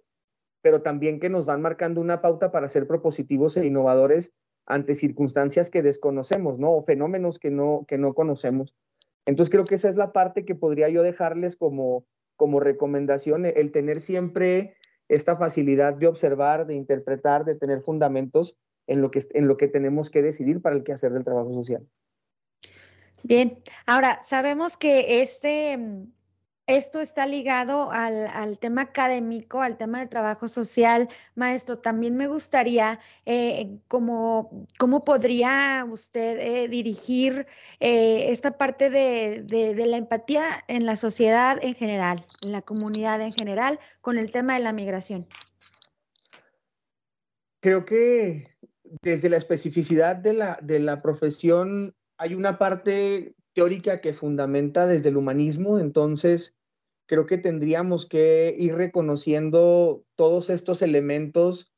pero 0.62 0.80
también 0.80 1.20
que 1.20 1.28
nos 1.28 1.44
van 1.44 1.60
marcando 1.60 2.00
una 2.00 2.22
pauta 2.22 2.52
para 2.52 2.70
ser 2.70 2.86
propositivos 2.86 3.58
e 3.58 3.66
innovadores 3.66 4.32
ante 4.64 4.94
circunstancias 4.94 5.68
que 5.68 5.82
desconocemos, 5.82 6.58
¿no? 6.58 6.72
O 6.72 6.80
fenómenos 6.80 7.38
que 7.38 7.50
no, 7.50 7.84
que 7.86 7.98
no 7.98 8.14
conocemos. 8.14 8.74
Entonces 9.26 9.50
creo 9.50 9.66
que 9.66 9.74
esa 9.74 9.90
es 9.90 9.96
la 9.96 10.14
parte 10.14 10.46
que 10.46 10.54
podría 10.54 10.88
yo 10.88 11.02
dejarles 11.02 11.54
como, 11.54 12.06
como 12.34 12.60
recomendación, 12.60 13.44
el 13.44 13.70
tener 13.70 14.00
siempre 14.00 14.74
esta 15.08 15.36
facilidad 15.36 15.92
de 15.92 16.06
observar, 16.06 16.66
de 16.66 16.76
interpretar, 16.76 17.44
de 17.44 17.56
tener 17.56 17.82
fundamentos 17.82 18.56
en 18.86 19.02
lo 19.02 19.10
que, 19.10 19.22
en 19.34 19.48
lo 19.48 19.58
que 19.58 19.68
tenemos 19.68 20.08
que 20.08 20.22
decidir 20.22 20.62
para 20.62 20.76
el 20.76 20.82
quehacer 20.82 21.12
del 21.12 21.24
trabajo 21.24 21.52
social. 21.52 21.86
Bien, 23.22 23.62
ahora 23.86 24.22
sabemos 24.22 24.78
que 24.78 25.20
este, 25.20 26.08
esto 26.66 27.00
está 27.00 27.26
ligado 27.26 27.90
al, 27.92 28.58
tema 28.58 28.82
académico, 28.82 29.60
al 29.60 29.76
tema 29.76 30.00
del 30.00 30.08
trabajo 30.08 30.48
social. 30.48 31.08
Maestro, 31.34 31.78
también 31.78 32.16
me 32.16 32.26
gustaría, 32.26 32.98
eh, 33.26 33.78
cómo, 33.88 34.66
podría 35.04 35.86
usted 35.88 36.38
eh, 36.38 36.68
dirigir 36.68 37.46
eh, 37.80 38.30
esta 38.30 38.56
parte 38.56 38.88
de, 38.88 39.74
la 39.86 39.96
empatía 39.96 40.64
en 40.68 40.86
la 40.86 40.96
sociedad 40.96 41.58
en 41.62 41.74
general, 41.74 42.24
en 42.42 42.52
la 42.52 42.62
comunidad 42.62 43.20
en 43.20 43.32
general, 43.32 43.78
con 44.00 44.18
el 44.18 44.30
tema 44.30 44.54
de 44.54 44.60
la 44.60 44.72
migración? 44.72 45.26
Creo 47.60 47.84
que 47.84 48.48
desde 49.02 49.28
la 49.28 49.36
especificidad 49.36 50.16
de 50.16 50.78
la 50.78 51.02
profesión 51.02 51.94
hay 52.16 52.34
una 52.34 52.58
parte 52.58 53.34
teórica 53.54 54.00
que 54.00 54.12
fundamenta 54.12 54.86
desde 54.86 55.08
el 55.08 55.16
humanismo, 55.16 55.78
entonces 55.78 56.58
creo 57.06 57.26
que 57.26 57.38
tendríamos 57.38 58.06
que 58.06 58.54
ir 58.58 58.74
reconociendo 58.74 60.04
todos 60.16 60.50
estos 60.50 60.82
elementos 60.82 61.72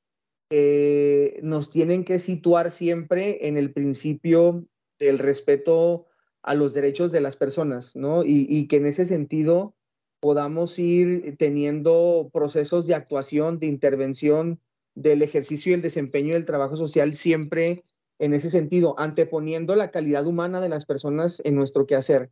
que 0.48 1.40
nos 1.42 1.70
tienen 1.70 2.04
que 2.04 2.18
situar 2.18 2.70
siempre 2.70 3.48
en 3.48 3.56
el 3.56 3.72
principio 3.72 4.66
del 4.98 5.18
respeto 5.18 6.06
a 6.42 6.54
los 6.54 6.72
derechos 6.72 7.10
de 7.10 7.20
las 7.20 7.36
personas, 7.36 7.96
¿no? 7.96 8.24
Y, 8.24 8.46
y, 8.48 8.68
que 8.68 8.76
en 8.76 8.86
ese 8.86 9.04
sentido 9.04 9.74
podamos 10.20 10.78
ir 10.78 11.36
teniendo 11.38 12.30
procesos 12.32 12.86
de 12.86 12.94
actuación, 12.94 13.58
de 13.58 13.66
intervención 13.66 14.60
del 14.94 15.22
ejercicio 15.22 15.70
y 15.70 15.74
el 15.74 15.82
desempeño 15.82 16.34
del 16.34 16.46
trabajo 16.46 16.76
social 16.76 17.14
siempre 17.14 17.84
en 18.18 18.34
ese 18.34 18.50
sentido, 18.50 18.94
anteponiendo 18.98 19.74
la 19.74 19.90
calidad 19.90 20.26
humana 20.26 20.60
de 20.60 20.68
las 20.68 20.84
personas 20.84 21.40
en 21.44 21.54
nuestro 21.54 21.86
quehacer 21.86 22.30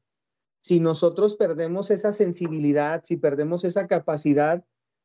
si 0.64 0.80
nosotros 0.80 1.36
perdemos 1.36 1.90
esa 1.90 2.12
sensibilidad, 2.12 3.02
si 3.04 3.18
perdemos 3.18 3.64
esa 3.64 3.86
capacidad, 3.86 4.64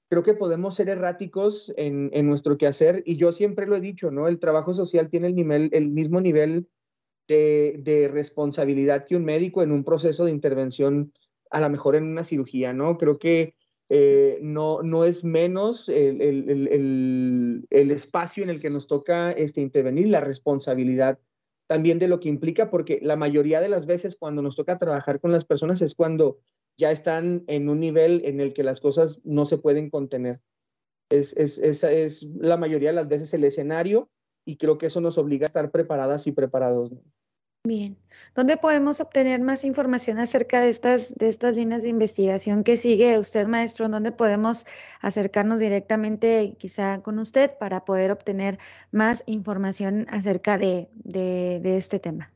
creo 0.10 0.24
que 0.24 0.34
podemos 0.34 0.74
ser 0.76 0.88
erráticos 0.88 1.74
en, 1.76 2.10
en, 2.14 2.28
nuestro 2.28 2.58
quehacer 2.58 3.04
y 3.06 3.18
yo 3.18 3.34
siempre 3.34 3.68
lo 3.68 3.76
he 3.76 3.82
dicho, 3.82 4.10
¿no? 4.10 4.30
El 4.30 4.40
trabajo 4.40 4.74
social 4.74 5.10
tiene 5.10 5.28
el, 5.28 5.36
nivel, 5.36 5.70
el 5.74 5.92
mismo 5.92 6.22
nivel 6.22 6.70
de, 7.28 7.76
de, 7.84 8.08
responsabilidad 8.08 9.06
que 9.06 9.18
un 9.18 9.26
médico 9.26 9.62
en 9.62 9.74
un 9.74 9.84
proceso 9.84 10.24
de 10.24 10.32
intervención, 10.32 11.12
a 11.52 11.60
lo 11.60 11.70
mejor 11.70 11.98
en 11.98 12.06
una 12.06 12.24
cirugía, 12.24 12.72
¿no? 12.72 12.98
Creo 12.98 13.20
que 13.20 13.54
eh, 13.90 14.38
no, 14.42 14.84
no 14.84 15.04
es 15.04 15.24
menos 15.24 15.90
el, 15.90 16.22
el, 16.22 16.50
el, 16.50 17.68
el, 17.70 17.92
espacio 17.92 18.44
en 18.44 18.52
el 18.52 18.60
que 18.60 18.70
nos 18.70 18.86
toca 18.86 19.32
este, 19.32 19.62
intervenir, 19.62 20.08
la 20.10 20.22
responsabilidad 20.22 21.20
también 21.68 21.98
de 21.98 22.08
lo 22.08 22.20
que 22.20 22.30
implica, 22.30 22.70
porque 22.70 23.00
la 23.02 23.16
mayoría 23.16 23.62
de 23.62 23.70
las 23.70 23.88
veces 23.88 24.16
cuando 24.16 24.44
nos 24.44 24.56
toca 24.56 24.78
trabajar 24.78 25.20
con 25.20 25.32
las 25.32 25.46
personas 25.46 25.82
es 25.82 25.96
cuando 25.96 26.40
ya 26.78 26.92
están 26.92 27.44
en 27.48 27.68
un 27.68 27.80
nivel 27.80 28.22
en 28.26 28.40
el 28.42 28.54
que 28.54 28.64
las 28.64 28.80
cosas 28.80 29.20
no 29.24 29.46
se 29.46 29.58
pueden 29.58 29.90
contener. 29.90 30.40
Es, 31.10 31.34
es, 31.36 31.58
es, 31.58 31.84
es 31.84 32.24
la 32.40 32.58
mayoría 32.58 32.90
de 32.90 32.96
las 32.96 33.08
veces 33.08 33.34
el 33.34 33.44
escenario 33.44 34.10
y 34.46 34.58
creo 34.58 34.78
que 34.78 34.88
eso 34.88 35.02
nos 35.02 35.18
obliga 35.18 35.46
a 35.46 35.48
estar 35.48 35.72
preparadas 35.72 36.28
y 36.28 36.32
preparados. 36.32 36.92
Bien. 37.66 37.98
¿Dónde 38.36 38.56
podemos 38.56 39.02
obtener 39.02 39.42
más 39.42 39.66
información 39.66 40.18
acerca 40.18 40.62
de 40.62 40.70
estas, 40.70 41.14
de 41.16 41.28
estas 41.28 41.58
líneas 41.58 41.84
de 41.84 41.90
investigación 41.90 42.64
que 42.64 42.78
sigue 42.78 43.20
usted, 43.20 43.48
maestro? 43.48 43.90
¿Dónde 43.90 44.14
podemos 44.14 44.66
acercarnos 45.02 45.60
directamente 45.60 46.56
quizá 46.58 47.02
con 47.02 47.20
usted 47.20 47.58
para 47.60 47.84
poder 47.84 48.12
obtener 48.12 48.60
más 48.92 49.24
información 49.26 50.06
acerca 50.10 50.58
de, 50.58 50.88
de, 50.94 51.76
este 51.76 52.00
tema? 52.00 52.32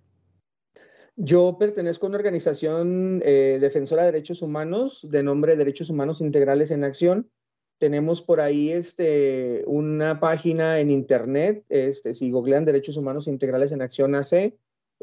Yo 1.15 1.57
pertenezco 1.57 2.05
a 2.05 2.09
una 2.09 2.17
organización 2.17 3.21
eh, 3.23 3.59
defensora 3.61 4.03
de 4.03 4.11
derechos 4.11 4.41
humanos 4.41 5.07
de 5.09 5.23
nombre 5.23 5.55
Derechos 5.55 5.89
Humanos 5.89 6.19
Integrales 6.19 6.69
en 6.69 6.83
Acción. 6.83 7.29
Tenemos 7.77 8.21
por 8.21 8.41
ahí 8.41 8.71
este, 8.71 9.63
una 9.67 10.19
página 10.19 10.81
en 10.81 10.91
internet, 10.91 11.63
este, 11.69 12.13
si 12.13 12.29
googlean 12.29 12.65
Derechos 12.65 12.97
Humanos 12.97 13.27
Integrales 13.27 13.71
en 13.71 13.81
Acción 13.81 14.15
AC, 14.15 14.53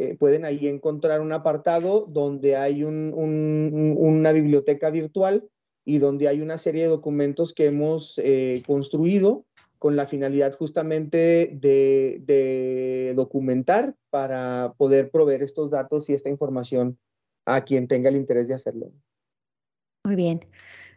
eh, 0.00 0.16
pueden 0.18 0.46
ahí 0.46 0.66
encontrar 0.66 1.20
un 1.20 1.30
apartado 1.30 2.06
donde 2.08 2.56
hay 2.56 2.84
un, 2.84 3.12
un, 3.14 3.94
una 3.98 4.32
biblioteca 4.32 4.88
virtual 4.88 5.46
y 5.84 5.98
donde 5.98 6.26
hay 6.26 6.40
una 6.40 6.56
serie 6.56 6.84
de 6.84 6.88
documentos 6.88 7.52
que 7.52 7.66
hemos 7.66 8.18
eh, 8.24 8.62
construido 8.66 9.44
con 9.78 9.96
la 9.96 10.06
finalidad 10.06 10.56
justamente 10.56 11.50
de, 11.52 12.22
de, 12.24 13.12
documentar 13.14 13.94
para 14.08 14.72
poder 14.78 15.10
proveer 15.10 15.42
estos 15.42 15.70
datos 15.70 16.08
y 16.08 16.14
esta 16.14 16.30
información 16.30 16.98
a 17.44 17.62
quien 17.66 17.86
tenga 17.86 18.08
el 18.08 18.16
interés 18.16 18.48
de 18.48 18.54
hacerlo. 18.54 18.92
Muy 20.06 20.16
bien. 20.16 20.40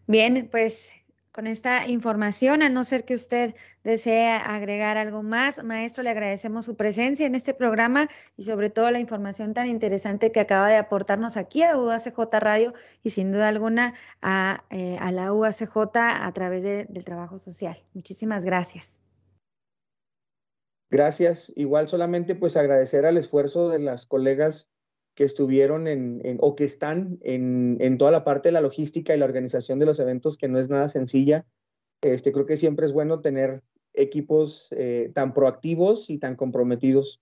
Bien, 0.07 0.47
pues 0.49 0.93
con 1.33 1.47
esta 1.47 1.87
información, 1.87 2.61
a 2.61 2.69
no 2.69 2.83
ser 2.83 3.05
que 3.05 3.15
usted 3.15 3.55
desee 3.83 4.29
agregar 4.29 4.97
algo 4.97 5.23
más. 5.23 5.63
Maestro, 5.63 6.03
le 6.03 6.11
agradecemos 6.11 6.63
su 6.63 6.75
presencia 6.75 7.25
en 7.25 7.33
este 7.33 7.55
programa 7.55 8.07
y 8.37 8.43
sobre 8.43 8.69
todo 8.69 8.91
la 8.91 8.99
información 8.99 9.55
tan 9.55 9.65
interesante 9.65 10.31
que 10.31 10.39
acaba 10.39 10.69
de 10.69 10.77
aportarnos 10.77 11.35
aquí 11.35 11.63
a 11.63 11.75
UACJ 11.75 12.19
Radio 12.39 12.73
y 13.01 13.09
sin 13.09 13.31
duda 13.31 13.49
alguna 13.49 13.95
a, 14.21 14.63
eh, 14.69 14.97
la 15.11 15.33
UACJ 15.33 15.97
a 15.97 16.31
través 16.33 16.61
de, 16.61 16.85
del 16.85 17.03
trabajo 17.03 17.39
social. 17.39 17.75
Muchísimas 17.93 18.45
gracias. 18.45 18.93
Gracias. 20.91 21.51
Igual 21.55 21.89
solamente 21.89 22.35
pues 22.35 22.55
agradecer 22.55 23.07
al 23.07 23.17
esfuerzo 23.17 23.69
de 23.69 23.79
las 23.79 24.05
colegas 24.05 24.72
que 25.15 25.23
estuvieron 25.23 25.88
en, 25.88 26.38
o 26.39 26.56
que 26.56 26.63
están 26.63 27.19
en, 27.21 27.78
en, 27.80 27.97
toda 27.97 28.12
la 28.12 28.23
parte 28.23 28.49
de 28.49 28.54
la 28.54 28.62
logística 28.62 29.13
y 29.13 29.19
la 29.19 29.26
organización 29.26 29.80
de 29.80 29.86
los 29.86 29.99
eventos, 29.99 30.38
que 30.38 30.47
no 30.47 30.60
es 30.60 30.69
nada 30.69 30.89
sencilla. 30.89 31.45
Este, 32.02 32.32
creo 32.32 32.45
que 32.45 32.58
siempre 32.58 32.86
es 32.86 32.91
bueno 32.91 33.21
tener 33.21 33.62
equipos 33.93 34.67
eh, 34.71 35.12
tan 35.13 35.34
proactivos 35.34 36.10
y 36.10 36.17
tan 36.17 36.36
comprometidos. 36.36 37.21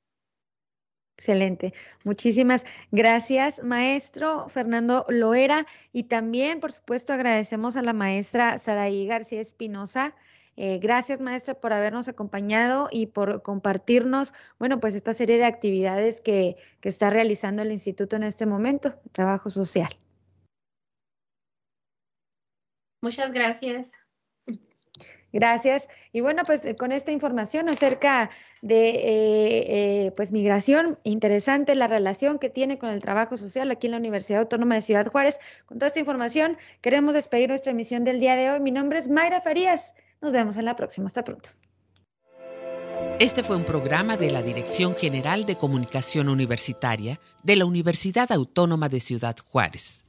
Excelente. 1.17 1.73
Muchísimas 2.03 2.65
gracias, 2.91 3.63
maestro 3.63 4.49
Fernando 4.49 5.05
Loera. 5.07 5.67
Y 5.91 6.03
también, 6.03 6.59
por 6.59 6.71
supuesto, 6.71 7.13
agradecemos 7.13 7.77
a 7.77 7.83
la 7.83 7.93
maestra 7.93 8.57
Saraí 8.57 9.05
García 9.05 9.39
Espinosa, 9.39 10.15
eh, 10.63 10.77
gracias, 10.77 11.19
maestra, 11.19 11.55
por 11.55 11.73
habernos 11.73 12.07
acompañado 12.07 12.87
y 12.91 13.07
por 13.07 13.41
compartirnos, 13.41 14.31
bueno, 14.59 14.79
pues 14.79 14.93
esta 14.93 15.11
serie 15.11 15.39
de 15.39 15.45
actividades 15.45 16.21
que, 16.21 16.55
que 16.81 16.89
está 16.89 17.09
realizando 17.09 17.63
el 17.63 17.71
instituto 17.71 18.15
en 18.15 18.21
este 18.21 18.45
momento, 18.45 18.93
trabajo 19.11 19.49
social. 19.49 19.89
Muchas 23.01 23.31
gracias. 23.33 23.93
Gracias. 25.33 25.87
Y 26.11 26.21
bueno, 26.21 26.43
pues 26.45 26.63
con 26.77 26.91
esta 26.91 27.11
información 27.11 27.67
acerca 27.67 28.29
de 28.61 28.89
eh, 28.89 30.05
eh, 30.05 30.11
pues 30.15 30.31
migración, 30.31 30.99
interesante 31.01 31.73
la 31.73 31.87
relación 31.87 32.37
que 32.37 32.51
tiene 32.51 32.77
con 32.77 32.89
el 32.89 33.01
trabajo 33.01 33.35
social 33.35 33.71
aquí 33.71 33.87
en 33.87 33.93
la 33.93 33.97
Universidad 33.97 34.41
Autónoma 34.41 34.75
de 34.75 34.81
Ciudad 34.81 35.07
Juárez. 35.07 35.39
Con 35.65 35.79
toda 35.79 35.87
esta 35.87 36.01
información, 36.01 36.55
queremos 36.81 37.15
despedir 37.15 37.49
nuestra 37.49 37.71
emisión 37.71 38.03
del 38.03 38.19
día 38.19 38.35
de 38.35 38.51
hoy. 38.51 38.59
Mi 38.59 38.69
nombre 38.69 38.99
es 38.99 39.07
Mayra 39.07 39.41
Farías. 39.41 39.95
Nos 40.21 40.31
vemos 40.31 40.57
en 40.57 40.65
la 40.65 40.75
próxima. 40.75 41.07
Hasta 41.07 41.23
pronto. 41.23 41.49
Este 43.19 43.43
fue 43.43 43.55
un 43.55 43.65
programa 43.65 44.17
de 44.17 44.31
la 44.31 44.41
Dirección 44.41 44.95
General 44.95 45.45
de 45.45 45.55
Comunicación 45.55 46.27
Universitaria 46.27 47.19
de 47.43 47.55
la 47.55 47.65
Universidad 47.65 48.31
Autónoma 48.31 48.89
de 48.89 48.99
Ciudad 48.99 49.35
Juárez. 49.51 50.03